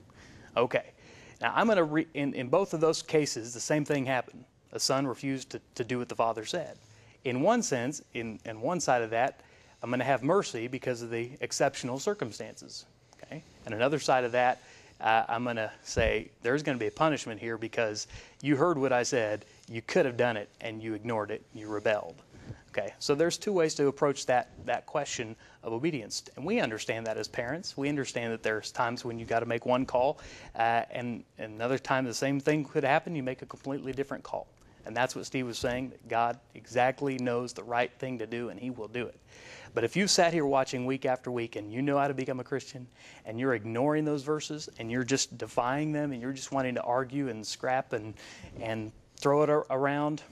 Okay. 0.58 0.91
Now, 1.39 1.53
I'm 1.56 1.68
going 1.68 1.77
to, 1.77 1.86
re- 1.86 2.08
in, 2.13 2.34
in 2.34 2.50
both 2.50 2.74
of 2.74 2.82
those 2.82 3.01
cases, 3.01 3.53
the 3.53 3.62
same 3.62 3.86
thing 3.86 4.06
happened. 4.06 4.44
A 4.74 4.82
son 4.82 5.08
refused 5.08 5.51
to, 5.51 5.62
to 5.75 5.86
do 5.86 5.98
what 5.98 6.10
the 6.10 6.15
father 6.15 6.44
said. 6.44 6.77
In 7.24 7.39
one 7.39 7.63
sense, 7.63 8.01
in, 8.13 8.38
in 8.44 8.60
one 8.60 8.82
side 8.82 9.01
of 9.01 9.12
that, 9.12 9.39
I'm 9.82 9.89
going 9.89 10.00
to 10.00 10.06
have 10.06 10.24
mercy 10.24 10.68
because 10.68 11.01
of 11.01 11.10
the 11.10 11.32
exceptional 11.39 12.00
circumstances. 12.00 12.86
Okay? 13.15 13.44
And 13.65 13.74
another 13.74 13.98
side 13.98 14.25
of 14.25 14.34
that, 14.34 14.62
uh, 15.01 15.25
I'm 15.27 15.43
going 15.43 15.55
to 15.55 15.72
say 15.84 16.29
there's 16.43 16.63
going 16.63 16.77
to 16.77 16.79
be 16.79 16.88
a 16.88 16.91
punishment 16.91 17.39
here 17.39 17.58
because 17.58 18.08
you 18.41 18.55
heard 18.55 18.77
what 18.77 18.93
I 18.93 19.03
said, 19.03 19.46
you 19.70 19.81
could 19.81 20.05
have 20.05 20.17
done 20.17 20.38
it, 20.38 20.50
and 20.62 20.81
you 20.81 20.93
ignored 20.93 21.31
it, 21.31 21.43
you 21.53 21.67
rebelled. 21.67 22.22
Okay, 22.70 22.93
so 23.00 23.15
there's 23.15 23.38
two 23.38 23.51
ways 23.51 23.75
to 23.75 23.88
approach 23.88 24.25
that 24.27 24.51
that 24.65 24.86
question 24.86 25.36
of 25.62 25.74
obedience, 25.74 26.24
and 26.38 26.46
we 26.46 26.62
understand 26.62 27.05
that 27.05 27.17
as 27.17 27.27
parents. 27.27 27.75
We 27.75 27.89
understand 27.89 28.31
that 28.31 28.43
there's 28.43 28.72
times 28.72 29.03
when 29.03 29.20
you 29.20 29.25
got 29.25 29.41
to 29.41 29.46
make 29.46 29.65
one 29.65 29.86
call, 29.86 30.20
uh, 30.55 30.84
and 30.89 31.25
another 31.38 31.77
time 31.77 32.05
the 32.05 32.13
same 32.13 32.39
thing 32.39 32.63
could 32.63 32.86
happen. 32.86 33.13
You 33.13 33.24
make 33.24 33.41
a 33.41 33.46
completely 33.46 33.91
different 33.91 34.24
call, 34.24 34.48
and 34.86 34.96
that's 34.96 35.17
what 35.17 35.25
Steve 35.25 35.48
was 35.48 35.58
saying. 35.58 35.89
That 35.89 36.08
God 36.08 36.39
exactly 36.55 37.17
knows 37.17 37.51
the 37.51 37.63
right 37.63 37.91
thing 38.00 38.17
to 38.20 38.25
do, 38.25 38.48
and 38.48 38.58
He 38.58 38.70
will 38.70 38.88
do 38.88 39.05
it. 39.05 39.20
But 39.74 39.84
if 39.84 39.96
you've 39.96 40.12
sat 40.12 40.34
here 40.34 40.46
watching 40.46 40.86
week 40.86 41.06
after 41.06 41.32
week 41.32 41.56
and 41.56 41.72
you 41.72 41.82
know 41.82 41.98
how 41.98 42.08
to 42.08 42.13
become 42.13 42.40
a 42.40 42.44
Christian 42.44 42.88
and 43.25 43.40
you're 43.40 43.54
ignoring 43.54 44.06
those 44.06 44.24
verses 44.24 44.70
and 44.80 44.92
you're 44.92 45.04
just 45.04 45.38
defying 45.38 45.92
them 45.92 46.12
and 46.12 46.22
you're 46.22 46.34
just 46.34 46.51
wanting 46.51 46.75
to 46.75 46.82
argue 46.82 47.30
and 47.30 47.46
scrap 47.46 47.94
and, 47.94 48.13
and 48.60 48.92
throw 49.18 49.44
it 49.44 49.50
around, 49.70 50.24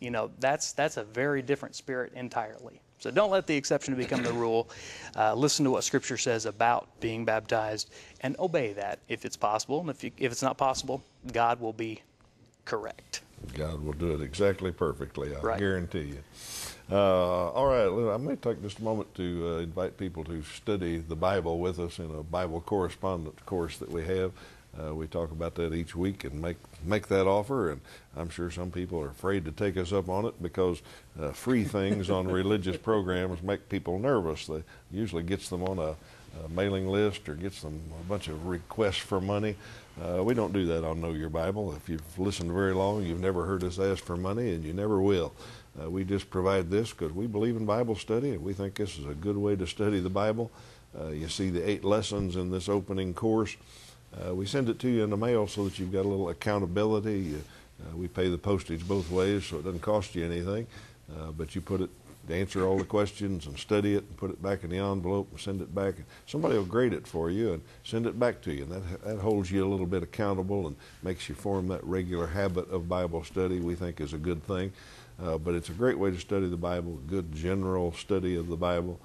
you 0.00 0.10
know, 0.10 0.30
that's, 0.38 0.72
that's 0.72 0.96
a 0.96 1.04
very 1.04 1.42
different 1.42 1.74
spirit 1.74 2.12
entirely. 2.14 2.80
So 2.98 3.10
don't 3.10 3.30
let 3.30 3.46
the 3.46 3.54
exception 3.54 3.94
become 3.96 4.22
the 4.22 4.32
rule. 4.32 4.70
Uh, 5.16 5.34
listen 5.34 5.64
to 5.64 5.70
what 5.70 5.84
Scripture 5.84 6.16
says 6.16 6.46
about 6.46 6.88
being 7.00 7.24
baptized 7.24 7.92
and 8.20 8.34
obey 8.38 8.72
that 8.74 9.00
if 9.08 9.24
it's 9.24 9.36
possible. 9.36 9.80
And 9.80 9.90
if, 9.90 10.02
you, 10.02 10.10
if 10.16 10.32
it's 10.32 10.42
not 10.42 10.56
possible, 10.56 11.02
God 11.32 11.60
will 11.60 11.72
be 11.72 12.00
correct. 12.64 13.22
God 13.52 13.82
will 13.82 13.92
do 13.92 14.14
it 14.14 14.22
exactly 14.22 14.72
perfectly, 14.72 15.36
I 15.36 15.40
right. 15.40 15.58
guarantee 15.58 16.00
you. 16.00 16.18
Uh, 16.90 17.48
all 17.50 17.66
right, 17.66 18.14
I 18.14 18.18
may 18.18 18.36
take 18.36 18.60
just 18.62 18.78
a 18.78 18.82
moment 18.82 19.14
to 19.14 19.54
uh, 19.56 19.58
invite 19.60 19.96
people 19.96 20.22
to 20.24 20.42
study 20.42 20.98
the 20.98 21.16
Bible 21.16 21.58
with 21.58 21.78
us 21.78 21.98
in 21.98 22.10
a 22.10 22.22
Bible 22.22 22.60
correspondent 22.60 23.44
course 23.46 23.78
that 23.78 23.90
we 23.90 24.04
have. 24.04 24.32
Uh, 24.78 24.94
we 24.94 25.06
talk 25.06 25.30
about 25.30 25.54
that 25.54 25.72
each 25.72 25.94
week 25.94 26.24
and 26.24 26.42
make 26.42 26.56
make 26.84 27.06
that 27.06 27.26
offer, 27.26 27.70
and 27.70 27.80
I'm 28.16 28.28
sure 28.28 28.50
some 28.50 28.70
people 28.70 29.00
are 29.00 29.08
afraid 29.08 29.44
to 29.46 29.52
take 29.52 29.76
us 29.78 29.92
up 29.92 30.08
on 30.08 30.26
it 30.26 30.42
because 30.42 30.82
uh, 31.18 31.30
free 31.30 31.64
things 31.64 32.10
on 32.10 32.26
religious 32.40 32.76
programs 32.76 33.42
make 33.42 33.68
people 33.68 33.98
nervous. 33.98 34.46
They 34.46 34.62
usually 34.90 35.22
gets 35.22 35.48
them 35.48 35.62
on 35.62 35.78
a, 35.78 35.94
a 36.44 36.48
mailing 36.50 36.88
list 36.88 37.28
or 37.28 37.34
gets 37.34 37.62
them 37.62 37.80
a 37.98 38.04
bunch 38.04 38.28
of 38.28 38.46
requests 38.46 38.96
for 38.98 39.20
money. 39.20 39.54
Uh, 40.02 40.24
we 40.24 40.34
don't 40.34 40.52
do 40.52 40.66
that 40.66 40.84
on 40.84 41.00
Know 41.00 41.12
Your 41.12 41.30
Bible. 41.30 41.72
If 41.74 41.88
you've 41.88 42.18
listened 42.18 42.50
very 42.50 42.74
long, 42.74 43.04
you've 43.04 43.20
never 43.20 43.46
heard 43.46 43.62
us 43.62 43.78
ask 43.78 44.04
for 44.04 44.16
money, 44.16 44.52
and 44.52 44.64
you 44.64 44.72
never 44.72 45.00
will. 45.00 45.32
Uh, 45.80 45.90
we 45.90 46.04
just 46.04 46.30
provide 46.30 46.70
this 46.70 46.90
because 46.90 47.12
we 47.12 47.26
believe 47.26 47.56
in 47.56 47.66
Bible 47.66 47.96
study 47.96 48.30
and 48.30 48.42
we 48.42 48.52
think 48.52 48.74
this 48.74 48.98
is 48.98 49.06
a 49.06 49.14
good 49.14 49.36
way 49.36 49.56
to 49.56 49.66
study 49.66 50.00
the 50.00 50.10
Bible. 50.10 50.50
Uh, 50.98 51.08
you 51.08 51.28
see 51.28 51.50
the 51.50 51.68
eight 51.68 51.84
lessons 51.84 52.36
in 52.36 52.50
this 52.50 52.68
opening 52.68 53.12
course. 53.12 53.56
Uh, 54.14 54.34
we 54.34 54.46
send 54.46 54.68
it 54.68 54.78
to 54.78 54.88
you 54.88 55.02
in 55.02 55.10
the 55.10 55.16
mail 55.16 55.46
so 55.48 55.64
that 55.64 55.78
you've 55.78 55.92
got 55.92 56.04
a 56.04 56.08
little 56.08 56.28
accountability. 56.28 57.34
Uh, 57.34 57.96
we 57.96 58.06
pay 58.06 58.28
the 58.28 58.38
postage 58.38 58.86
both 58.86 59.10
ways 59.10 59.44
so 59.46 59.58
it 59.58 59.64
doesn't 59.64 59.80
cost 59.80 60.14
you 60.14 60.24
anything, 60.24 60.66
uh, 61.18 61.32
but 61.32 61.54
you 61.56 61.60
put 61.60 61.80
it 61.80 61.90
answer 62.30 62.66
all 62.66 62.78
the 62.78 62.84
questions 62.84 63.46
and 63.46 63.58
study 63.58 63.94
it 63.94 64.04
and 64.04 64.16
put 64.16 64.30
it 64.30 64.42
back 64.42 64.64
in 64.64 64.70
the 64.70 64.78
envelope 64.78 65.28
and 65.30 65.40
send 65.40 65.60
it 65.60 65.74
back. 65.74 65.94
Somebody 66.26 66.56
will 66.56 66.64
grade 66.64 66.92
it 66.92 67.06
for 67.06 67.30
you 67.30 67.54
and 67.54 67.62
send 67.82 68.06
it 68.06 68.18
back 68.18 68.40
to 68.42 68.52
you. 68.52 68.62
And 68.64 68.72
that, 68.72 69.04
that 69.04 69.18
holds 69.18 69.50
you 69.50 69.64
a 69.64 69.68
little 69.68 69.86
bit 69.86 70.02
accountable 70.02 70.66
and 70.66 70.76
makes 71.02 71.28
you 71.28 71.34
form 71.34 71.68
that 71.68 71.84
regular 71.84 72.26
habit 72.26 72.70
of 72.70 72.88
Bible 72.88 73.24
study, 73.24 73.60
we 73.60 73.74
think 73.74 74.00
is 74.00 74.12
a 74.12 74.18
good 74.18 74.42
thing. 74.44 74.72
Uh, 75.22 75.38
but 75.38 75.54
it's 75.54 75.68
a 75.68 75.74
great 75.74 75.98
way 75.98 76.10
to 76.10 76.18
study 76.18 76.48
the 76.48 76.56
Bible, 76.56 76.98
a 77.06 77.10
good 77.10 77.32
general 77.34 77.92
study 77.92 78.36
of 78.36 78.48
the 78.48 78.56
Bible. 78.56 78.98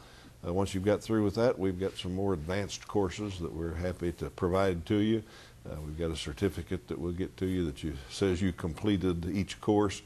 Uh, 0.45 0.53
once 0.53 0.73
you've 0.73 0.85
got 0.85 1.01
through 1.01 1.23
with 1.23 1.35
that, 1.35 1.59
we've 1.59 1.79
got 1.79 1.97
some 1.97 2.15
more 2.15 2.33
advanced 2.33 2.87
courses 2.87 3.39
that 3.39 3.53
we're 3.53 3.75
happy 3.75 4.11
to 4.13 4.29
provide 4.29 4.85
to 4.85 4.95
you. 4.95 5.21
Uh, 5.69 5.75
we've 5.85 5.99
got 5.99 6.09
a 6.09 6.15
certificate 6.15 6.87
that 6.87 6.97
we'll 6.97 7.11
get 7.11 7.35
to 7.37 7.45
you 7.45 7.65
that 7.65 7.83
you, 7.83 7.93
says 8.09 8.41
you 8.41 8.53
completed 8.53 9.25
each 9.31 9.59
course. 9.59 10.01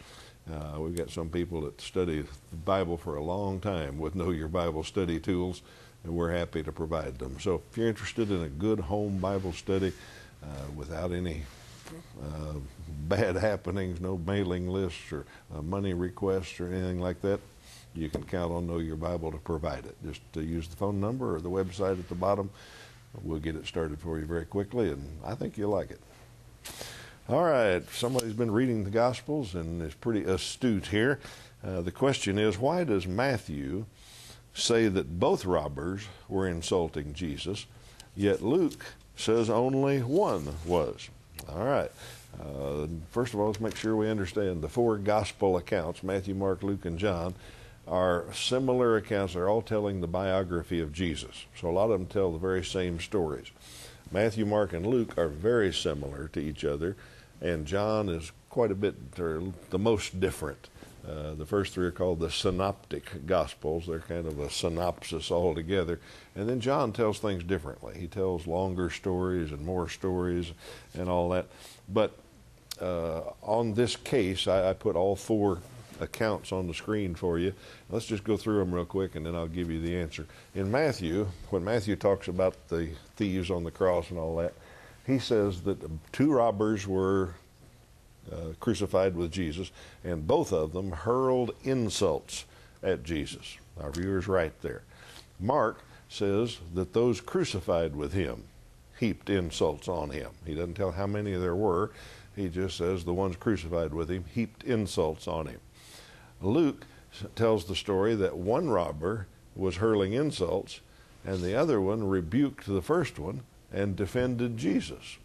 Uh, 0.52 0.80
we've 0.80 0.96
got 0.96 1.10
some 1.10 1.30
people 1.30 1.62
that 1.62 1.80
study 1.80 2.22
the 2.22 2.58
Bible 2.66 2.98
for 2.98 3.16
a 3.16 3.24
long 3.24 3.60
time 3.60 3.98
with 3.98 4.14
Know 4.14 4.32
Your 4.32 4.50
Bible 4.50 4.84
study 4.84 5.20
tools, 5.20 5.62
and 6.04 6.14
we're 6.14 6.32
happy 6.32 6.62
to 6.64 6.72
provide 6.72 7.18
them. 7.18 7.38
So 7.40 7.62
if 7.72 7.78
you're 7.78 7.88
interested 7.88 8.30
in 8.30 8.42
a 8.42 8.50
good 8.50 8.82
home 8.82 9.20
Bible 9.20 9.54
study 9.54 9.94
uh, 10.44 10.72
without 10.76 11.14
any 11.14 11.44
uh, 12.22 12.56
bad 13.08 13.38
happenings, 13.38 14.02
no 14.02 14.18
mailing 14.18 14.68
lists 14.68 15.14
or 15.14 15.26
uh, 15.56 15.62
money 15.62 15.94
requests 15.94 16.60
or 16.60 16.68
anything 16.68 17.00
like 17.00 17.22
that, 17.22 17.40
you 17.96 18.10
can 18.10 18.24
count 18.24 18.52
on 18.52 18.68
Know 18.68 18.80
Your 18.80 18.98
Bible 18.98 19.32
to 19.32 19.38
provide 19.38 19.86
it. 19.86 19.96
Just 20.06 20.22
to 20.34 20.42
use 20.42 20.68
the 20.68 20.76
phone 20.76 21.00
number 21.00 21.36
or 21.36 21.40
the 21.40 21.50
website 21.50 22.00
at 22.00 22.10
the 22.10 22.16
bottom. 22.16 22.50
We'll 23.22 23.40
get 23.40 23.56
it 23.56 23.68
started 23.68 24.00
for 24.00 24.20
you 24.20 24.26
very 24.26 24.46
quickly, 24.46 24.90
and 24.90 25.20
I 25.24 25.36
think 25.36 25.58
you'll 25.58 25.70
like 25.70 25.92
it. 25.92 26.02
All 27.30 27.46
right, 27.46 27.82
somebody's 27.90 28.34
been 28.34 28.52
reading 28.52 28.84
the 28.84 28.90
Gospels 28.90 29.56
and 29.56 29.82
is 29.82 29.94
pretty 29.94 30.26
astute 30.26 30.88
here. 30.88 31.22
Uh, 31.66 31.80
the 31.80 31.90
question 31.90 32.38
is 32.38 32.60
why 32.60 32.84
does 32.84 33.08
Matthew 33.08 33.86
say 34.54 34.90
that 34.90 35.22
both 35.22 35.46
robbers 35.46 36.06
were 36.28 36.50
insulting 36.50 37.14
Jesus, 37.14 37.66
yet 38.14 38.42
Luke 38.42 38.86
says 39.16 39.50
only 39.50 40.00
one 40.00 40.50
was? 40.66 41.10
All 41.48 41.64
right. 41.64 41.90
Uh, 42.42 42.88
first 43.12 43.34
of 43.34 43.40
all, 43.40 43.48
let's 43.48 43.62
make 43.62 43.78
sure 43.78 43.96
we 43.96 44.10
understand 44.10 44.62
the 44.62 44.68
four 44.68 44.98
gospel 44.98 45.56
accounts 45.56 46.04
Matthew, 46.04 46.36
Mark, 46.36 46.62
Luke, 46.62 46.84
and 46.84 47.00
John 47.00 47.36
are 47.88 48.26
similar 48.34 48.98
accounts. 48.98 49.34
They're 49.34 49.48
all 49.48 49.62
telling 49.62 50.02
the 50.02 50.08
biography 50.08 50.82
of 50.82 50.92
Jesus. 50.92 51.46
So 51.56 51.70
a 51.70 51.72
lot 51.72 51.86
of 51.86 51.92
them 51.92 52.06
tell 52.06 52.34
the 52.34 52.38
very 52.38 52.66
same 52.66 53.00
stories. 53.00 53.52
Matthew, 54.12 54.46
Mark, 54.46 54.74
and 54.74 54.86
Luke 54.86 55.18
are 55.18 55.28
very 55.28 55.74
similar 55.74 56.28
to 56.30 56.40
each 56.40 56.64
other, 56.64 56.96
and 57.42 57.66
John 57.66 58.10
is 58.10 58.32
quite 58.50 58.72
a 58.72 58.76
bit, 58.76 58.96
or 59.18 59.42
the 59.70 59.80
most 59.80 60.20
different. 60.20 60.70
Uh, 61.08 61.34
the 61.34 61.46
first 61.46 61.74
three 61.74 61.86
are 61.86 61.92
called 61.92 62.20
the 62.20 62.32
synoptic 62.32 63.26
gospels. 63.26 63.88
They're 63.88 64.00
kind 64.00 64.26
of 64.26 64.40
a 64.40 64.50
synopsis 64.50 65.32
altogether. 65.32 66.00
And 66.36 66.48
then 66.48 66.62
John 66.62 66.94
tells 66.94 67.20
things 67.20 67.44
differently. 67.44 67.98
He 68.00 68.08
tells 68.08 68.48
longer 68.48 68.90
stories 68.90 69.52
and 69.52 69.66
more 69.66 69.90
stories 69.90 70.54
and 70.94 71.10
all 71.10 71.30
that. 71.30 71.48
But 71.90 72.18
uh, 72.82 73.22
on 73.42 73.74
this 73.74 73.98
case, 73.98 74.48
I, 74.48 74.70
I, 74.70 74.74
put 74.74 74.96
all 74.96 75.16
four 75.16 75.60
accounts 76.02 76.52
on 76.52 76.68
the 76.68 76.74
screen 76.74 77.16
for 77.16 77.40
you. 77.40 77.54
Let's 77.90 78.06
just 78.06 78.24
go 78.24 78.38
through 78.38 78.60
them 78.60 78.74
real 78.74 78.86
quick 78.86 79.16
and 79.16 79.26
then 79.26 79.36
I'll 79.36 79.48
give 79.48 79.72
you 79.72 79.80
the 79.80 79.96
answer. 79.96 80.26
In 80.56 80.72
Matthew, 80.72 81.28
when 81.50 81.64
Matthew 81.64 81.96
talks 81.96 82.28
about 82.28 82.68
the 82.70 82.90
thieves 83.16 83.50
on 83.50 83.64
the 83.64 83.72
cross 83.72 84.10
and 84.10 84.20
all 84.20 84.36
that, 84.38 84.54
he 85.06 85.20
says 85.20 85.62
that 85.64 85.78
two 86.12 86.32
robbers 86.32 86.88
were 86.88 87.36
uh, 88.32 88.54
crucified 88.60 89.16
with 89.16 89.32
Jesus, 89.32 89.72
and 90.04 90.26
both 90.26 90.54
of 90.54 90.72
them 90.72 90.92
hurled 90.92 91.52
insults 91.64 92.46
at 92.82 93.04
Jesus. 93.04 93.58
Our 93.82 93.92
viewer's 93.92 94.28
right 94.28 94.54
there. 94.62 94.84
Mark 95.40 95.84
says 96.08 96.60
that 96.74 96.94
those 96.94 97.20
crucified 97.20 97.96
with 97.96 98.14
him 98.14 98.44
heaped 99.00 99.30
insults 99.30 99.88
on 99.88 100.12
him. 100.12 100.30
He 100.46 100.54
doesn't 100.54 100.76
tell 100.76 100.92
how 100.92 101.08
many 101.08 101.34
there 101.34 101.56
were. 101.56 101.92
He 102.36 102.50
just 102.50 102.78
says 102.78 103.04
the 103.04 103.14
ones 103.14 103.36
crucified 103.36 103.94
with 103.94 104.10
him 104.10 104.26
heaped 104.34 104.64
insults 104.64 105.28
on 105.28 105.48
him. 105.48 105.60
Luke 106.44 106.86
tells 107.36 107.66
the 107.66 107.76
story 107.76 108.16
that 108.16 108.38
one 108.38 108.70
robber 108.70 109.28
was 109.56 109.78
hurling 109.78 110.14
insults 110.14 110.82
and 111.26 111.42
the 111.42 111.56
other 111.56 111.80
one 111.80 112.08
rebuked 112.08 112.66
the 112.66 112.82
first 112.82 113.18
one 113.20 113.42
and 113.72 113.96
defended 113.96 114.58
Jesus. 114.58 115.18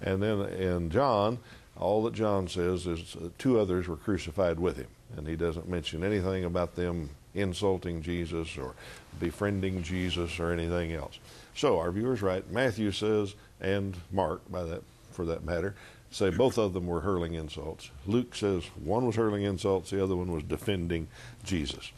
And 0.00 0.22
then 0.22 0.40
in 0.40 0.90
John, 0.90 1.38
all 1.76 2.02
that 2.04 2.14
John 2.14 2.48
says 2.48 2.86
is 2.86 3.16
uh, 3.16 3.28
two 3.38 3.58
others 3.58 3.88
were 3.88 3.96
crucified 3.96 4.58
with 4.58 4.76
him. 4.76 4.88
And 5.16 5.26
he 5.26 5.36
doesn't 5.36 5.68
mention 5.68 6.04
anything 6.04 6.44
about 6.44 6.74
them 6.74 7.10
insulting 7.34 8.02
Jesus 8.02 8.56
or 8.56 8.74
befriending 9.20 9.82
Jesus 9.82 10.40
or 10.40 10.52
anything 10.52 10.92
else. 10.92 11.18
So 11.54 11.78
our 11.78 11.90
viewers 11.90 12.22
right. 12.22 12.48
Matthew 12.50 12.92
says, 12.92 13.34
and 13.60 13.96
Mark, 14.10 14.40
by 14.50 14.62
that 14.64 14.82
for 15.10 15.24
that 15.26 15.44
matter, 15.44 15.74
say 16.10 16.30
both 16.30 16.58
of 16.58 16.72
them 16.72 16.86
were 16.86 17.00
hurling 17.00 17.34
insults. 17.34 17.90
Luke 18.06 18.34
says 18.34 18.64
one 18.82 19.06
was 19.06 19.16
hurling 19.16 19.42
insults, 19.42 19.90
the 19.90 20.02
other 20.02 20.16
one 20.16 20.32
was 20.32 20.42
defending 20.42 21.08
Jesus. 21.44 21.92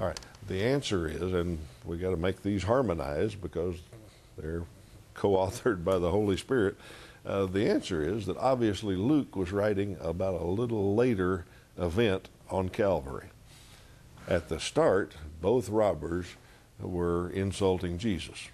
All 0.00 0.06
right. 0.06 0.20
The 0.48 0.62
answer 0.62 1.06
is, 1.06 1.32
and 1.32 1.58
we 1.84 1.98
got 1.98 2.10
to 2.10 2.16
make 2.16 2.42
these 2.42 2.64
harmonized 2.64 3.40
because 3.40 3.76
they're 4.36 4.64
co-authored 5.14 5.84
by 5.84 5.98
the 5.98 6.10
Holy 6.10 6.36
Spirit. 6.36 6.76
Uh, 7.24 7.46
the 7.46 7.68
answer 7.68 8.02
is 8.02 8.26
that 8.26 8.36
obviously 8.38 8.96
Luke 8.96 9.36
was 9.36 9.52
writing 9.52 9.96
about 10.00 10.40
a 10.40 10.44
little 10.44 10.96
later 10.96 11.44
event 11.78 12.28
on 12.50 12.68
Calvary. 12.68 13.28
At 14.26 14.48
the 14.48 14.58
start, 14.58 15.12
both 15.40 15.68
robbers 15.68 16.26
were 16.80 17.30
insulting 17.30 17.98
Jesus. 17.98 18.48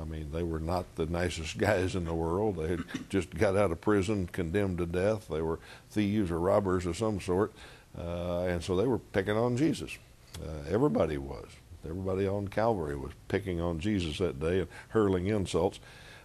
I 0.00 0.04
mean, 0.04 0.30
they 0.32 0.42
were 0.42 0.58
not 0.60 0.96
the 0.96 1.06
nicest 1.06 1.58
guys 1.58 1.94
in 1.94 2.04
the 2.04 2.14
world. 2.14 2.56
They 2.56 2.68
had 2.68 2.84
just 3.08 3.30
got 3.34 3.56
out 3.56 3.72
of 3.72 3.80
prison, 3.80 4.28
condemned 4.32 4.78
to 4.78 4.86
death. 4.86 5.28
They 5.28 5.42
were 5.42 5.60
thieves 5.90 6.30
or 6.30 6.38
robbers 6.38 6.86
of 6.86 6.96
some 6.96 7.20
sort. 7.20 7.52
Uh, 7.96 8.40
and 8.40 8.62
so 8.62 8.74
they 8.76 8.86
were 8.86 8.98
picking 8.98 9.36
on 9.36 9.56
Jesus. 9.56 9.96
Uh, 10.42 10.68
everybody 10.68 11.16
was. 11.16 11.48
Everybody 11.84 12.26
on 12.26 12.48
Calvary 12.48 12.96
was 12.96 13.12
picking 13.28 13.60
on 13.60 13.78
Jesus 13.78 14.18
that 14.18 14.40
day 14.40 14.60
and 14.60 14.68
hurling 14.88 15.26
insults. 15.26 15.80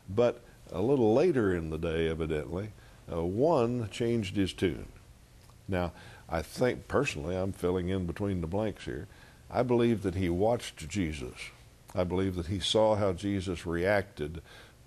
But 0.09 0.41
a 0.71 0.81
little 0.81 1.13
later 1.13 1.55
in 1.55 1.69
the 1.69 1.77
day, 1.77 2.07
evidently, 2.07 2.71
uh, 3.11 3.23
one 3.23 3.89
changed 3.89 4.35
his 4.35 4.53
tune. 4.53 4.87
Now, 5.67 5.91
I 6.27 6.41
think 6.41 6.87
personally, 6.87 7.35
I'm 7.35 7.51
filling 7.51 7.89
in 7.89 8.05
between 8.05 8.41
the 8.41 8.47
blanks 8.47 8.85
here. 8.85 9.07
I 9.51 9.63
believe 9.63 10.03
that 10.03 10.15
he 10.15 10.29
watched 10.29 10.87
Jesus. 10.87 11.51
I 11.95 12.03
believe 12.03 12.35
that 12.35 12.47
he 12.47 12.59
saw 12.59 12.95
how 12.95 13.13
Jesus 13.13 13.65
reacted 13.65 14.41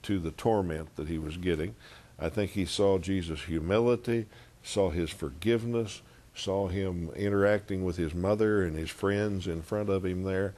to 0.05 0.19
the 0.19 0.31
torment 0.31 0.95
that 0.97 1.09
he 1.09 1.19
was 1.19 1.37
getting. 1.37 1.75
I 2.19 2.29
think 2.29 2.53
he 2.53 2.65
saw 2.65 2.99
Jesus' 2.99 3.43
humility, 3.43 4.27
saw 4.63 4.91
his 4.91 5.11
forgiveness, 5.11 6.03
saw 6.35 6.69
him 6.69 7.11
interacting 7.17 7.85
with 7.85 7.97
his 7.97 8.15
mother 8.15 8.63
and 8.63 8.77
his 8.77 8.91
friends 8.91 9.47
in 9.47 9.63
front 9.63 9.89
of 9.89 10.05
him 10.05 10.23
there. 10.23 10.55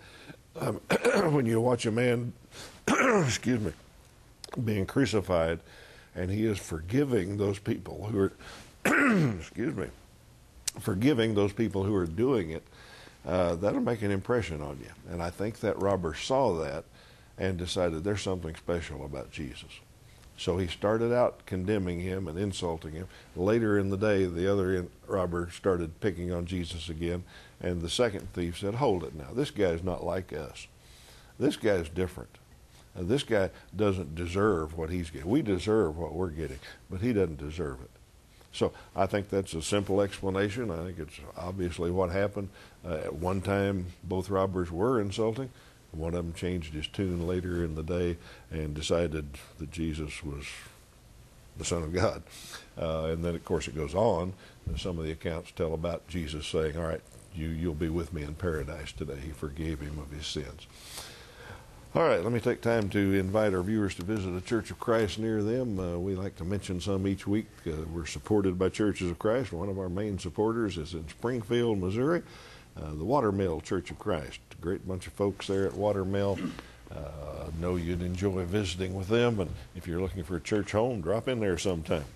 Um, 0.60 0.76
when 1.32 1.46
you 1.46 1.60
watch 1.60 1.86
a 1.86 1.90
man, 1.90 2.32
excuse 2.88 3.60
me, 3.60 3.72
being 4.62 4.86
crucified, 4.86 5.60
and 6.14 6.30
he 6.30 6.44
is 6.44 6.58
forgiving 6.58 7.38
those 7.38 7.58
people 7.58 8.08
who 8.10 8.20
are, 8.20 8.32
excuse 9.38 9.74
me, 9.74 9.88
forgiving 10.80 11.34
those 11.34 11.52
people 11.52 11.84
who 11.84 11.94
are 11.94 12.06
doing 12.06 12.50
it, 12.50 12.62
uh, 13.26 13.54
that'll 13.56 13.80
make 13.80 14.02
an 14.02 14.10
impression 14.10 14.60
on 14.60 14.78
you. 14.80 15.12
And 15.12 15.22
I 15.22 15.30
think 15.30 15.60
that 15.60 15.80
robber 15.80 16.14
saw 16.14 16.58
that 16.60 16.84
and 17.38 17.56
decided 17.56 18.04
there's 18.04 18.22
something 18.22 18.54
special 18.54 19.04
about 19.04 19.30
Jesus. 19.30 19.80
So 20.36 20.58
he 20.58 20.66
started 20.66 21.12
out 21.12 21.46
condemning 21.46 22.00
him 22.00 22.26
and 22.26 22.38
insulting 22.38 22.92
him. 22.92 23.08
Later 23.36 23.78
in 23.78 23.90
the 23.90 23.96
day, 23.96 24.26
the 24.26 24.50
other 24.50 24.86
robber 25.06 25.48
started 25.50 26.00
picking 26.00 26.32
on 26.32 26.44
Jesus 26.44 26.88
again, 26.88 27.22
and 27.60 27.80
the 27.80 27.90
second 27.90 28.32
thief 28.32 28.58
said, 28.58 28.74
Hold 28.74 29.04
it 29.04 29.14
now. 29.14 29.28
This 29.32 29.50
guy's 29.50 29.82
not 29.82 30.04
like 30.04 30.32
us. 30.32 30.66
This 31.38 31.56
guy's 31.56 31.88
different. 31.88 32.38
Uh, 32.98 33.02
this 33.02 33.22
guy 33.22 33.50
doesn't 33.74 34.14
deserve 34.14 34.76
what 34.76 34.90
he's 34.90 35.10
getting. 35.10 35.30
We 35.30 35.42
deserve 35.42 35.96
what 35.96 36.14
we're 36.14 36.30
getting, 36.30 36.60
but 36.90 37.00
he 37.00 37.12
doesn't 37.12 37.38
deserve 37.38 37.80
it. 37.80 37.90
So 38.54 38.72
I 38.94 39.06
think 39.06 39.28
that's 39.28 39.52
a 39.52 39.62
simple 39.62 40.00
explanation. 40.00 40.70
I 40.70 40.84
think 40.84 40.98
it's 41.00 41.18
obviously 41.36 41.90
what 41.90 42.10
happened. 42.10 42.50
Uh, 42.86 42.94
at 43.04 43.14
one 43.14 43.40
time, 43.40 43.86
both 44.04 44.30
robbers 44.30 44.70
were 44.70 45.00
insulting. 45.00 45.50
One 45.90 46.14
of 46.14 46.24
them 46.24 46.34
changed 46.34 46.72
his 46.72 46.86
tune 46.86 47.26
later 47.26 47.64
in 47.64 47.74
the 47.74 47.82
day 47.82 48.16
and 48.50 48.72
decided 48.72 49.26
that 49.58 49.70
Jesus 49.70 50.22
was 50.22 50.44
the 51.56 51.64
Son 51.64 51.82
of 51.82 51.92
God. 51.92 52.22
Uh, 52.80 53.06
and 53.06 53.24
then, 53.24 53.34
of 53.34 53.44
course, 53.44 53.68
it 53.68 53.76
goes 53.76 53.94
on. 53.94 54.32
Some 54.76 54.98
of 54.98 55.04
the 55.04 55.12
accounts 55.12 55.52
tell 55.52 55.74
about 55.74 56.06
Jesus 56.08 56.46
saying, 56.46 56.76
"All 56.76 56.86
right, 56.86 57.02
you 57.34 57.48
you'll 57.48 57.74
be 57.74 57.88
with 57.88 58.12
me 58.12 58.22
in 58.22 58.34
paradise 58.34 58.92
today." 58.92 59.18
He 59.22 59.30
forgave 59.30 59.80
him 59.80 59.98
of 59.98 60.10
his 60.10 60.26
sins. 60.26 60.66
All 61.94 62.02
right, 62.02 62.24
let 62.24 62.32
me 62.32 62.40
take 62.40 62.60
time 62.60 62.88
to 62.88 62.98
invite 63.14 63.54
our 63.54 63.62
viewers 63.62 63.94
to 63.94 64.02
visit 64.02 64.34
a 64.34 64.40
Church 64.40 64.72
of 64.72 64.80
Christ 64.80 65.16
near 65.20 65.44
them. 65.44 65.78
Uh, 65.78 65.96
we 65.96 66.16
like 66.16 66.34
to 66.38 66.44
mention 66.44 66.80
some 66.80 67.06
each 67.06 67.24
week. 67.24 67.46
Uh, 67.64 67.70
we're 67.92 68.04
supported 68.04 68.58
by 68.58 68.68
Churches 68.68 69.12
of 69.12 69.20
Christ. 69.20 69.52
One 69.52 69.68
of 69.68 69.78
our 69.78 69.88
main 69.88 70.18
supporters 70.18 70.76
is 70.76 70.94
in 70.94 71.08
Springfield, 71.08 71.78
Missouri, 71.78 72.24
uh, 72.76 72.94
the 72.94 73.04
Watermill 73.04 73.60
Church 73.60 73.92
of 73.92 74.00
Christ. 74.00 74.40
A 74.50 74.60
great 74.60 74.88
bunch 74.88 75.06
of 75.06 75.12
folks 75.12 75.46
there 75.46 75.66
at 75.66 75.74
Watermill. 75.74 76.36
Uh, 76.90 77.50
know 77.60 77.76
you'd 77.76 78.02
enjoy 78.02 78.44
visiting 78.44 78.94
with 78.94 79.06
them, 79.06 79.38
and 79.38 79.52
if 79.76 79.86
you're 79.86 80.00
looking 80.00 80.24
for 80.24 80.34
a 80.34 80.40
church 80.40 80.72
home, 80.72 81.00
drop 81.00 81.28
in 81.28 81.38
there 81.38 81.58
sometime. 81.58 82.06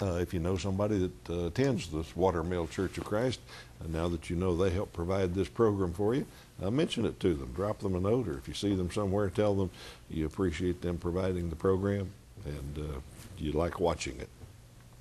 Uh, 0.00 0.14
if 0.20 0.32
you 0.32 0.40
know 0.40 0.56
somebody 0.56 0.98
that 0.98 1.30
uh, 1.30 1.46
attends 1.46 1.88
this 1.88 2.16
Watermill 2.16 2.68
Church 2.68 2.98
of 2.98 3.04
Christ, 3.04 3.40
uh, 3.80 3.88
now 3.88 4.08
that 4.08 4.30
you 4.30 4.36
know 4.36 4.56
they 4.56 4.70
help 4.70 4.92
provide 4.92 5.34
this 5.34 5.48
program 5.48 5.92
for 5.92 6.14
you, 6.14 6.24
uh, 6.62 6.70
mention 6.70 7.04
it 7.04 7.18
to 7.20 7.34
them. 7.34 7.52
Drop 7.52 7.80
them 7.80 7.94
a 7.94 8.00
note, 8.00 8.28
or 8.28 8.38
if 8.38 8.48
you 8.48 8.54
see 8.54 8.74
them 8.74 8.90
somewhere, 8.90 9.30
tell 9.30 9.54
them 9.54 9.70
you 10.08 10.26
appreciate 10.26 10.82
them 10.82 10.98
providing 10.98 11.50
the 11.50 11.56
program 11.56 12.10
and 12.44 12.78
uh, 12.78 13.00
you 13.38 13.52
like 13.52 13.80
watching 13.80 14.18
it. 14.18 14.28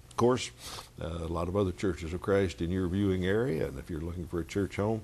Of 0.09 0.17
course, 0.17 0.51
uh, 1.01 1.07
a 1.07 1.27
lot 1.27 1.47
of 1.47 1.55
other 1.55 1.71
churches 1.71 2.13
of 2.13 2.21
Christ 2.21 2.61
in 2.61 2.69
your 2.69 2.87
viewing 2.87 3.25
area, 3.25 3.67
and 3.67 3.79
if 3.79 3.89
you're 3.89 4.01
looking 4.01 4.27
for 4.27 4.39
a 4.39 4.45
church 4.45 4.75
home, 4.75 5.01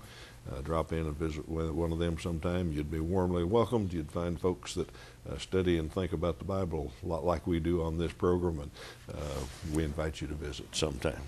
uh, 0.52 0.62
drop 0.62 0.94
in 0.94 1.00
and 1.00 1.18
visit 1.18 1.48
one 1.48 1.92
of 1.92 2.00
them 2.00 2.18
sometime. 2.20 2.72
You'd 2.72 2.92
be 2.92 3.00
warmly 3.00 3.44
welcomed. 3.44 3.92
You'd 3.92 4.12
find 4.12 4.40
folks 4.40 4.76
that 4.76 4.90
uh, 5.30 5.38
study 5.38 5.78
and 5.78 5.92
think 5.92 6.14
about 6.14 6.40
the 6.40 6.46
Bible 6.46 6.92
a 7.04 7.08
lot 7.08 7.26
like 7.26 7.48
we 7.48 7.60
do 7.60 7.84
on 7.84 7.98
this 7.98 8.14
program, 8.14 8.60
and 8.60 8.72
uh, 9.14 9.40
we 9.74 9.84
invite 9.84 10.22
you 10.22 10.28
to 10.28 10.36
visit 10.36 10.68
sometime. 10.74 11.22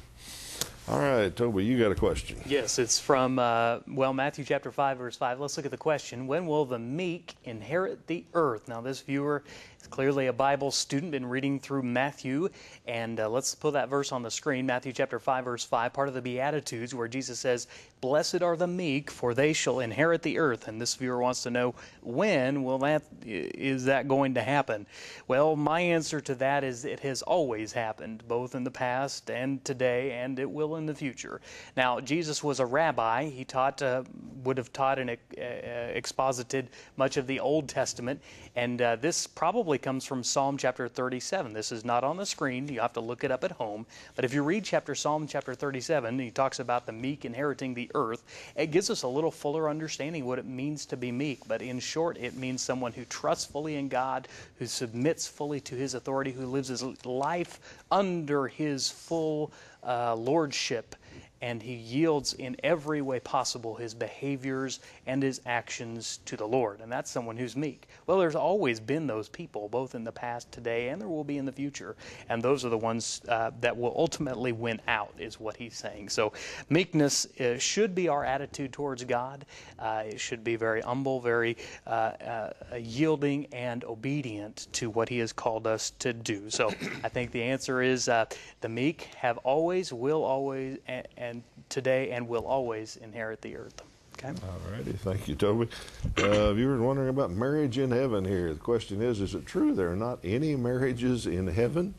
All 0.90 0.98
right, 0.98 1.36
Toby, 1.36 1.64
you 1.64 1.78
got 1.78 1.92
a 1.92 1.96
question. 1.96 2.42
Yes, 2.48 2.80
it's 2.80 3.00
from, 3.00 3.38
uh, 3.38 3.82
well, 3.88 4.12
Matthew 4.12 4.44
chapter 4.44 4.72
5, 4.72 4.98
verse 4.98 5.16
5. 5.16 5.40
Let's 5.40 5.56
look 5.56 5.68
at 5.68 5.72
the 5.72 5.78
question 5.78 6.26
When 6.26 6.48
will 6.48 6.66
the 6.66 6.80
meek 6.80 7.36
inherit 7.44 8.08
the 8.08 8.26
earth? 8.34 8.68
Now, 8.68 8.82
this 8.82 9.00
viewer 9.02 9.44
clearly 9.90 10.28
a 10.28 10.34
Bible 10.34 10.72
student, 10.72 11.12
been 11.12 11.26
reading 11.26 11.60
through 11.60 11.84
Matthew, 11.84 12.50
and 12.88 13.20
uh, 13.20 13.30
let's 13.30 13.56
put 13.56 13.74
that 13.74 13.90
verse 13.90 14.12
on 14.12 14.22
the 14.22 14.32
screen. 14.32 14.66
Matthew 14.66 14.94
chapter 14.94 15.20
5, 15.20 15.46
verse 15.46 15.64
5, 15.64 15.94
part 15.94 16.08
of 16.08 16.14
the 16.14 16.22
Beatitudes, 16.22 16.94
where 16.94 17.08
Jesus 17.08 17.40
says, 17.40 17.68
Blessed 18.02 18.42
are 18.42 18.56
the 18.56 18.68
meek, 18.68 19.12
for 19.12 19.34
they 19.34 19.52
shall 19.52 19.80
inherit 19.80 20.22
the 20.22 20.38
earth. 20.38 20.68
And 20.68 20.80
this 20.80 20.96
viewer 20.96 21.20
wants 21.20 21.44
to 21.44 21.50
know, 21.50 21.76
when 22.02 22.64
will 22.64 22.78
that, 22.80 23.04
is 23.26 23.86
that 23.86 24.08
going 24.08 24.36
to 24.36 24.42
happen? 24.42 24.86
Well, 25.28 25.58
my 25.58 25.82
answer 25.82 26.22
to 26.22 26.36
that 26.36 26.64
is 26.64 26.86
it 26.86 27.02
has 27.02 27.22
always 27.22 27.74
happened, 27.74 28.24
both 28.28 28.56
in 28.56 28.64
the 28.64 28.72
past 28.72 29.30
and 29.30 29.64
today, 29.66 30.12
and 30.14 30.40
it 30.40 30.50
will 30.50 30.78
in 30.78 30.86
the 30.86 30.96
future. 30.96 31.42
Now, 31.76 32.00
Jesus 32.00 32.44
was 32.44 32.60
a 32.60 32.66
rabbi. 32.66 33.26
He 33.26 33.44
taught, 33.44 33.82
uh, 33.82 34.04
would 34.44 34.58
have 34.58 34.72
taught 34.72 35.00
and 35.00 35.10
uh, 35.10 35.16
exposited 35.38 36.70
much 36.96 37.18
of 37.18 37.28
the 37.28 37.40
Old 37.40 37.68
Testament, 37.68 38.22
and 38.56 38.82
uh, 38.82 38.96
this 38.96 39.28
probably 39.28 39.78
comes 39.82 40.06
from 40.06 40.24
Psalm 40.24 40.58
chapter 40.58 40.88
37. 40.88 41.54
This 41.54 41.72
is 41.72 41.84
not 41.84 42.04
on 42.04 42.18
the 42.18 42.26
screen. 42.26 42.68
You 42.68 42.82
have 42.82 42.94
to 42.94 43.00
look 43.00 43.24
it 43.24 43.32
up 43.32 43.44
at 43.44 43.52
home. 43.52 43.86
But 44.16 44.26
if 44.26 44.34
you 44.34 44.44
read 44.44 44.64
chapter 44.64 44.96
Psalm 44.96 45.28
chapter 45.28 45.56
37, 45.56 46.20
he 46.20 46.32
talks 46.32 46.60
about 46.60 46.86
the 46.86 46.92
meek 46.92 47.26
inheriting 47.26 47.74
the 47.74 47.90
earth. 47.96 48.24
It 48.56 48.72
gives 48.72 48.90
us 48.90 49.04
a 49.04 49.08
little 49.08 49.32
fuller 49.32 49.70
understanding 49.70 50.26
what 50.26 50.40
it 50.40 50.46
means 50.46 50.86
to 50.88 50.98
be 50.98 51.12
meek. 51.12 51.48
But 51.48 51.62
in 51.62 51.80
short, 51.80 52.18
it 52.18 52.36
means 52.36 52.62
someone 52.62 52.94
who 52.94 53.06
trusts 53.06 53.46
fully 53.46 53.76
in 53.76 53.90
God, 53.90 54.28
who 54.58 54.66
submits 54.66 55.28
fully 55.28 55.60
to 55.62 55.76
His 55.76 55.94
authority, 55.94 56.32
who 56.32 56.46
lives 56.46 56.70
his 56.70 56.84
life 57.06 57.60
under 57.92 58.48
His 58.48 58.90
full 58.90 59.52
uh, 59.84 60.16
lordship 60.16 60.96
and 61.42 61.62
he 61.62 61.74
yields 61.74 62.34
in 62.34 62.56
every 62.64 63.02
way 63.02 63.20
possible 63.20 63.76
his 63.76 63.94
behaviors 63.94 64.80
and 65.08 65.24
his 65.24 65.42
actions 65.46 66.20
to 66.26 66.36
the 66.36 66.46
Lord. 66.46 66.82
And 66.82 66.92
that's 66.92 67.10
someone 67.10 67.38
who's 67.38 67.56
meek. 67.56 67.88
Well, 68.08 68.20
there's 68.20 68.36
always 68.36 68.80
been 68.80 69.08
those 69.08 69.30
people, 69.30 69.70
both 69.70 69.96
in 69.96 70.04
the 70.04 70.12
past, 70.12 70.52
today, 70.52 70.90
and 70.90 71.02
there 71.02 71.08
will 71.08 71.24
be 71.24 71.38
in 71.38 71.46
the 71.46 71.52
future. 71.52 71.96
And 72.28 72.42
those 72.42 72.66
are 72.66 72.70
the 72.70 72.78
ones 72.78 73.22
uh, 73.30 73.52
that 73.62 73.78
will 73.78 73.94
ultimately 73.96 74.52
win 74.52 74.82
out, 74.88 75.14
is 75.18 75.40
what 75.40 75.56
he's 75.56 75.78
saying. 75.78 76.10
So, 76.10 76.34
meekness 76.70 77.26
uh, 77.40 77.58
should 77.58 77.96
be 77.96 78.10
our 78.10 78.26
attitude 78.26 78.74
towards 78.74 79.04
God. 79.06 79.46
Uh, 79.78 80.04
it 80.08 80.20
should 80.20 80.44
be 80.44 80.56
very 80.56 80.82
humble, 80.82 81.22
very 81.22 81.56
uh, 81.88 81.90
uh, 81.90 82.52
yielding, 82.78 83.46
and 83.54 83.84
obedient 83.86 84.68
to 84.74 84.90
what 84.90 85.08
he 85.08 85.20
has 85.20 85.32
called 85.32 85.68
us 85.68 85.92
to 86.00 86.12
do. 86.12 86.50
So, 86.50 86.68
I 87.04 87.10
think 87.10 87.32
the 87.32 87.44
answer 87.44 87.82
is 87.82 88.10
uh, 88.10 88.26
the 88.62 88.70
meek 88.70 89.04
have 89.16 89.38
always, 89.40 89.94
will 89.94 90.24
always, 90.24 90.78
and, 90.88 91.08
and 91.18 91.29
today 91.70 92.12
and 92.12 92.28
will 92.28 92.46
always 92.46 92.98
inherit 92.98 93.42
the 93.42 93.56
earth. 93.56 93.82
Okay. 94.18 94.34
All 94.44 94.72
righty. 94.72 94.92
Thank 94.92 95.30
you, 95.30 95.36
Toby. 95.36 95.70
Uh, 96.18 96.54
you 96.54 96.68
were 96.68 96.82
wondering 96.82 97.08
about 97.10 97.32
marriage 97.32 97.78
in 97.78 97.92
heaven 97.92 98.26
here. 98.26 98.54
The 98.54 98.60
question 98.60 99.02
is 99.02 99.22
Is 99.22 99.34
it 99.34 99.46
true 99.46 99.74
there 99.74 99.92
are 99.92 99.96
not 99.96 100.20
any 100.24 100.56
marriages 100.56 101.26
in 101.26 101.48
heaven? 101.48 101.94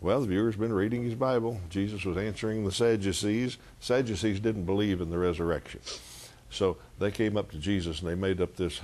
Well, 0.00 0.22
the 0.22 0.26
viewer's 0.26 0.56
been 0.56 0.72
reading 0.72 1.04
his 1.04 1.14
Bible. 1.14 1.60
Jesus 1.68 2.04
was 2.04 2.16
answering 2.16 2.64
the 2.64 2.72
Sadducees. 2.72 3.58
Sadducees 3.80 4.40
didn't 4.40 4.64
believe 4.64 5.00
in 5.00 5.10
the 5.10 5.18
resurrection. 5.18 5.80
So 6.48 6.78
they 6.98 7.10
came 7.10 7.36
up 7.36 7.50
to 7.50 7.58
Jesus 7.58 8.00
and 8.00 8.08
they 8.08 8.14
made 8.14 8.40
up 8.40 8.56
this 8.56 8.80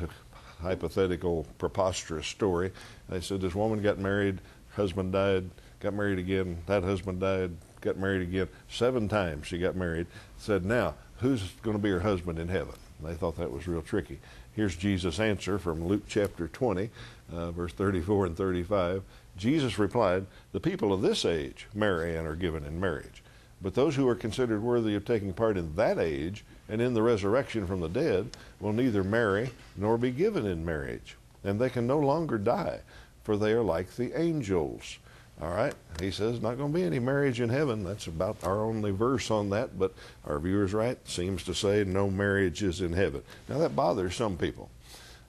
hypothetical, 0.60 1.46
preposterous 1.58 2.26
story. 2.26 2.70
They 3.08 3.20
said 3.20 3.40
this 3.40 3.54
woman 3.54 3.82
got 3.82 3.98
married, 3.98 4.40
husband 4.74 5.12
died, 5.12 5.50
got 5.80 5.94
married 5.94 6.18
again, 6.18 6.58
that 6.66 6.84
husband 6.84 7.20
died, 7.20 7.52
got 7.86 7.96
married 7.96 8.22
again. 8.22 8.48
Seven 8.68 9.08
times 9.08 9.46
she 9.46 9.58
got 9.58 9.76
married. 9.76 10.06
Said, 10.36 10.64
now, 10.64 10.94
who's 11.18 11.50
going 11.62 11.76
to 11.76 11.82
be 11.82 11.90
her 11.90 12.00
husband 12.00 12.38
in 12.38 12.48
heaven? 12.48 12.74
They 13.02 13.14
thought 13.14 13.36
that 13.36 13.52
was 13.52 13.68
real 13.68 13.82
tricky. 13.82 14.18
Here's 14.54 14.76
Jesus' 14.76 15.20
answer 15.20 15.58
from 15.58 15.86
Luke 15.86 16.04
chapter 16.08 16.48
20, 16.48 16.90
uh, 17.32 17.50
verse 17.52 17.72
34 17.72 18.26
and 18.26 18.36
35. 18.36 19.02
Jesus 19.36 19.78
replied, 19.78 20.26
The 20.52 20.60
people 20.60 20.92
of 20.92 21.02
this 21.02 21.24
age 21.24 21.68
marry 21.74 22.16
and 22.16 22.26
are 22.26 22.34
given 22.34 22.64
in 22.64 22.80
marriage. 22.80 23.22
But 23.62 23.74
those 23.74 23.94
who 23.96 24.08
are 24.08 24.14
considered 24.14 24.62
worthy 24.62 24.94
of 24.94 25.04
taking 25.04 25.32
part 25.32 25.56
in 25.56 25.74
that 25.76 25.98
age 25.98 26.44
and 26.68 26.80
in 26.80 26.94
the 26.94 27.02
resurrection 27.02 27.66
from 27.66 27.80
the 27.80 27.88
dead 27.88 28.30
will 28.60 28.72
neither 28.72 29.04
marry 29.04 29.50
nor 29.76 29.96
be 29.96 30.10
given 30.10 30.46
in 30.46 30.64
marriage. 30.64 31.16
And 31.44 31.60
they 31.60 31.70
can 31.70 31.86
no 31.86 31.98
longer 31.98 32.38
die, 32.38 32.80
for 33.22 33.36
they 33.36 33.52
are 33.52 33.62
like 33.62 33.94
the 33.94 34.18
angels. 34.18 34.98
All 35.40 35.50
right. 35.50 35.74
He 36.00 36.10
says, 36.10 36.40
not 36.40 36.56
going 36.56 36.72
to 36.72 36.78
be 36.78 36.84
any 36.84 36.98
marriage 36.98 37.40
in 37.40 37.50
heaven. 37.50 37.84
That's 37.84 38.06
about 38.06 38.36
our 38.42 38.64
only 38.64 38.90
verse 38.90 39.30
on 39.30 39.50
that, 39.50 39.78
but 39.78 39.92
our 40.26 40.38
viewer's 40.38 40.72
right. 40.72 40.98
Seems 41.08 41.42
to 41.44 41.54
say 41.54 41.84
no 41.84 42.10
marriage 42.10 42.62
is 42.62 42.80
in 42.80 42.92
heaven. 42.92 43.22
Now, 43.48 43.58
that 43.58 43.76
bothers 43.76 44.14
some 44.14 44.36
people. 44.36 44.70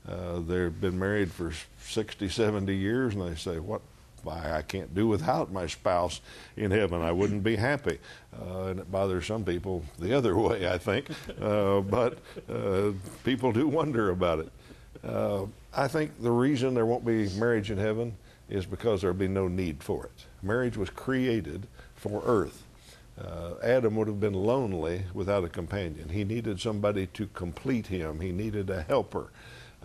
Uh, 0.08 0.40
they've 0.40 0.80
been 0.80 0.98
married 0.98 1.32
for 1.32 1.52
60, 1.82 2.30
70 2.30 2.74
years, 2.74 3.16
and 3.16 3.24
they 3.24 3.36
say, 3.36 3.60
what? 3.60 3.82
Why, 4.24 4.52
I 4.52 4.62
can't 4.62 4.94
do 4.96 5.08
without 5.08 5.52
my 5.54 5.68
spouse 5.68 6.22
in 6.58 6.72
heaven. 6.72 7.02
I 7.02 7.12
wouldn't 7.12 7.44
be 7.44 7.56
happy. 7.56 8.00
Uh, 8.34 8.64
and 8.64 8.80
it 8.80 8.92
bothers 8.92 9.28
some 9.28 9.46
people 9.46 9.84
the 10.00 10.14
other 10.14 10.36
way, 10.38 10.68
I 10.68 10.78
think. 10.78 11.08
Uh, 11.40 11.82
but 11.82 12.18
uh, 12.50 12.92
people 13.24 13.52
do 13.52 13.68
wonder 13.68 14.10
about 14.10 14.40
it. 14.40 14.52
Uh, 15.08 15.46
I 15.74 15.88
think 15.88 16.22
the 16.22 16.32
reason 16.32 16.74
there 16.74 16.86
won't 16.86 17.06
be 17.06 17.30
marriage 17.38 17.72
in 17.72 17.78
heaven 17.78 18.18
is 18.50 18.66
because 18.66 19.02
there'll 19.02 19.16
be 19.16 19.28
no 19.28 19.48
need 19.48 19.84
for 19.84 20.06
it. 20.06 20.26
Marriage 20.42 20.78
was 20.78 20.90
created 20.90 21.68
for 21.96 22.22
earth. 22.26 22.64
Uh, 23.20 23.56
Adam 23.64 23.96
would 23.96 24.08
have 24.08 24.20
been 24.20 24.34
lonely 24.34 25.04
without 25.14 25.44
a 25.44 25.50
companion. 25.50 26.10
He 26.10 26.24
needed 26.24 26.60
somebody 26.60 27.08
to 27.08 27.28
complete 27.28 27.88
him, 27.88 28.20
he 28.20 28.32
needed 28.32 28.70
a 28.70 28.84
helper. 28.84 29.30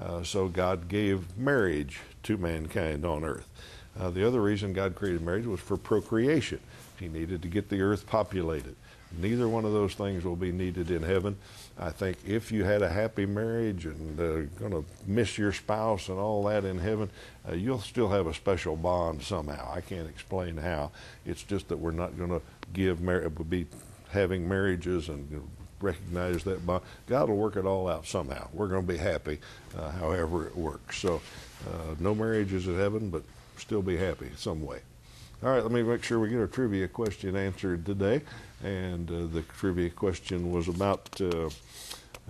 Uh, 0.01 0.23
so 0.23 0.49
God 0.49 0.89
gave 0.89 1.37
marriage 1.37 2.01
to 2.25 2.37
mankind 2.37 3.05
on 3.05 3.25
earth. 3.25 3.49
Uh, 3.99 4.11
the 4.11 4.27
other 4.27 4.41
reason 4.41 4.73
God 4.73 4.95
created 4.95 5.23
marriage 5.23 5.47
was 5.47 5.61
for 5.61 5.77
procreation. 5.77 6.61
He 6.99 7.09
needed 7.09 7.43
to 7.43 7.49
get 7.49 7.69
the 7.69 7.83
earth 7.83 8.07
populated. 8.07 8.75
Neither 9.19 9.49
one 9.49 9.65
of 9.65 9.73
those 9.73 9.95
things 9.95 10.25
will 10.25 10.37
be 10.37 10.53
needed 10.53 10.91
in 10.91 11.03
heaven. 11.03 11.37
I 11.79 11.91
think 11.91 12.19
if 12.27 12.53
you 12.53 12.65
had 12.65 12.83
a 12.83 12.89
happy 12.89 13.27
marriage 13.27 13.87
and 13.87 14.21
uh, 14.21 14.49
going 14.59 14.73
to 14.73 14.85
miss 15.07 15.39
your 15.39 15.53
spouse 15.53 16.09
and 16.09 16.19
all 16.19 16.45
that 16.45 16.65
in 16.65 16.79
heaven, 16.79 17.11
uh, 17.49 17.55
you'll 17.55 17.81
still 17.81 18.09
have 18.09 18.27
a 18.27 18.35
special 18.35 18.77
bond 18.77 19.23
somehow. 19.23 19.73
I 19.73 19.81
can't 19.81 20.09
explain 20.09 20.57
how. 20.57 20.91
It's 21.27 21.43
just 21.43 21.69
that 21.69 21.79
we're 21.79 21.91
not 21.93 22.17
going 22.17 22.31
to 22.31 22.43
give 22.73 23.01
mar- 23.01 23.29
be 23.29 23.67
having 24.11 24.49
marriages 24.49 25.09
and 25.09 25.31
you 25.31 25.37
know, 25.39 25.45
recognize 25.81 26.45
that 26.45 26.65
bond. 26.67 26.83
God 27.07 27.29
will 27.29 27.37
work 27.37 27.57
it 27.57 27.65
all 27.65 27.89
out 27.89 28.07
somehow. 28.07 28.49
We're 28.53 28.69
going 28.69 28.87
to 28.87 28.93
be 28.93 28.99
happy, 28.99 29.39
uh, 29.77 29.91
however 29.93 30.47
it 30.47 30.57
works. 30.57 30.99
So, 30.99 31.21
uh, 31.67 31.95
no 31.99 32.15
marriages 32.15 32.67
in 32.67 32.77
heaven, 32.77 33.11
but 33.11 33.23
still 33.57 33.83
be 33.83 33.97
happy 33.97 34.31
some 34.37 34.65
way. 34.65 34.81
All 35.43 35.51
right, 35.51 35.63
let 35.63 35.73
me 35.73 35.83
make 35.83 36.05
sure 36.05 36.21
we 36.21 36.29
get 36.29 36.39
our 36.39 36.47
trivia 36.47 36.87
question 36.87 37.35
answered 37.35 37.85
today. 37.85 38.23
And 38.63 39.11
uh, 39.11 39.33
the 39.33 39.43
trivia 39.43 39.91
question 39.91 40.53
was 40.53 40.69
about 40.69 41.09
uh, 41.21 41.49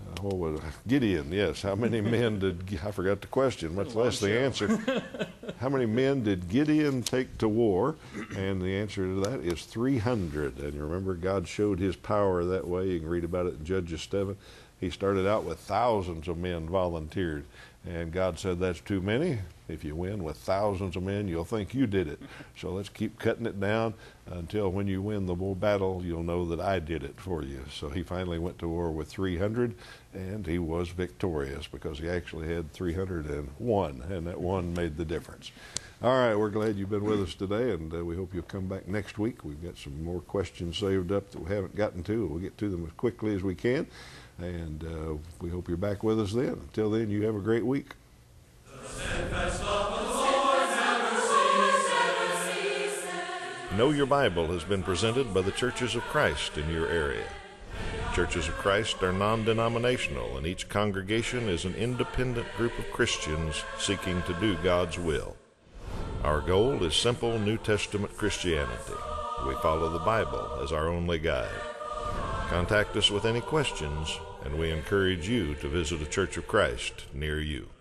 uh, 0.03 0.23
what 0.23 0.37
was 0.37 0.61
it? 0.61 0.65
Gideon. 0.89 1.33
Yes, 1.33 1.63
how 1.63 1.75
many 1.75 2.01
men 2.17 2.39
did 2.39 2.79
I 2.85 2.91
forgot 2.91 3.21
the 3.21 3.27
question, 3.27 3.75
much 3.75 3.95
less 3.95 4.21
the 4.21 4.39
answer. 4.39 5.03
how 5.61 5.69
many 5.69 5.87
men 5.87 6.23
did 6.23 6.49
Gideon 6.49 7.03
take 7.03 7.39
to 7.39 7.49
war? 7.49 7.97
And 8.37 8.61
the 8.61 8.75
answer 8.75 9.05
to 9.05 9.21
that 9.29 9.41
is 9.41 9.65
300. 9.65 10.59
And 10.59 10.75
you 10.75 10.83
remember, 10.83 11.15
God 11.15 11.47
showed 11.47 11.79
His 11.79 11.97
power 11.97 12.45
that 12.45 12.67
way. 12.67 12.89
You 12.89 13.01
can 13.01 13.09
read 13.09 13.25
about 13.25 13.47
it 13.47 13.55
in 13.59 13.65
Judges 13.65 14.07
7. 14.11 14.37
He 14.81 14.91
started 14.91 15.29
out 15.29 15.45
with 15.45 15.59
thousands 15.59 16.27
of 16.27 16.39
men 16.39 16.67
volunteered, 16.69 17.45
and 17.87 18.13
God 18.13 18.39
said, 18.39 18.61
That's 18.61 18.81
too 18.81 19.01
many. 19.01 19.39
If 19.69 19.85
you 19.85 19.97
win 19.97 20.23
with 20.23 20.37
thousands 20.37 20.97
of 20.97 21.03
men, 21.03 21.29
you'll 21.29 21.45
think 21.45 21.75
you 21.75 21.87
did 21.87 22.09
it. 22.09 22.21
So 22.55 22.71
let's 22.71 22.91
keep 22.91 23.19
cutting 23.19 23.47
it 23.47 23.59
down 23.59 23.95
until 24.27 24.71
when 24.71 24.87
you 24.87 25.03
win 25.03 25.27
the 25.27 25.35
battle, 25.35 26.01
you'll 26.05 26.23
know 26.23 26.45
that 26.47 26.61
I 26.61 26.79
did 26.79 27.03
it 27.03 27.19
for 27.19 27.43
you. 27.43 27.65
So 27.73 27.89
he 27.89 28.05
finally 28.05 28.39
went 28.39 28.59
to 28.61 28.69
war 28.69 28.93
with 28.93 29.09
300, 29.09 29.75
and 30.13 30.47
he 30.47 30.61
was 30.61 30.91
victorious 30.91 31.67
because 31.67 31.99
he 31.99 32.09
actually 32.09 32.55
had 32.55 32.73
301, 32.73 34.03
and 34.09 34.27
that 34.29 34.41
one 34.41 34.75
made 34.75 34.97
the 34.97 35.05
difference. 35.05 35.51
All 36.03 36.11
right, 36.11 36.35
we're 36.35 36.51
glad 36.51 36.77
you've 36.77 36.91
been 36.91 37.05
with 37.05 37.23
us 37.23 37.35
today, 37.35 37.71
and 37.71 37.93
uh, 37.93 38.05
we 38.05 38.17
hope 38.17 38.35
you'll 38.35 38.43
come 38.43 38.67
back 38.67 38.87
next 38.87 39.19
week. 39.19 39.45
We've 39.45 39.63
got 39.63 39.79
some 39.79 40.03
more 40.05 40.21
questions 40.21 40.77
saved 40.79 41.11
up 41.11 41.31
that 41.31 41.41
we 41.41 41.55
haven't 41.55 41.75
gotten 41.75 42.03
to. 42.05 42.27
We'll 42.27 42.41
get 42.41 42.59
to 42.59 42.69
them 42.69 42.85
as 42.85 42.93
quickly 42.93 43.35
as 43.35 43.43
we 43.43 43.55
can, 43.55 43.87
and 44.39 44.85
uh, 44.85 45.15
we 45.41 45.51
hope 45.51 45.69
you're 45.69 45.77
back 45.77 46.03
with 46.03 46.21
us 46.21 46.33
then. 46.33 46.49
Until 46.49 46.91
then, 46.91 47.11
you 47.11 47.23
have 47.23 47.37
a 47.37 47.41
great 47.41 47.65
week. 47.65 47.93
Know 53.77 53.91
Your 53.91 54.07
Bible 54.07 54.49
has 54.49 54.65
been 54.65 54.83
presented 54.83 55.33
by 55.33 55.41
the 55.41 55.51
Churches 55.51 55.95
of 55.95 56.03
Christ 56.03 56.59
in 56.59 56.69
your 56.69 56.89
area. 56.89 57.25
Churches 58.15 58.47
of 58.47 58.55
Christ 58.55 59.03
are 59.03 59.15
non 59.15 59.47
denominational, 59.47 60.37
and 60.37 60.47
each 60.47 60.69
congregation 60.69 61.49
is 61.49 61.65
an 61.65 61.75
independent 61.77 62.47
group 62.59 62.79
of 62.79 62.93
Christians 62.93 63.65
seeking 63.79 64.23
to 64.25 64.35
do 64.35 64.57
God's 64.57 64.99
will. 64.99 65.37
Our 66.23 66.43
goal 66.43 66.85
is 66.85 66.95
simple 66.95 67.39
New 67.39 67.57
Testament 67.57 68.15
Christianity. 68.17 68.93
We 69.47 69.55
follow 69.57 69.89
the 69.89 69.99
Bible 69.99 70.61
as 70.63 70.71
our 70.71 70.89
only 70.89 71.19
guide. 71.19 71.72
Contact 72.53 72.95
us 72.99 73.11
with 73.11 73.25
any 73.25 73.41
questions, 73.41 74.21
and 74.45 74.59
we 74.59 74.71
encourage 74.71 75.27
you 75.27 75.55
to 75.55 75.69
visit 75.69 76.03
a 76.03 76.05
Church 76.05 76.37
of 76.37 76.47
Christ 76.47 77.07
near 77.15 77.41
you. 77.41 77.72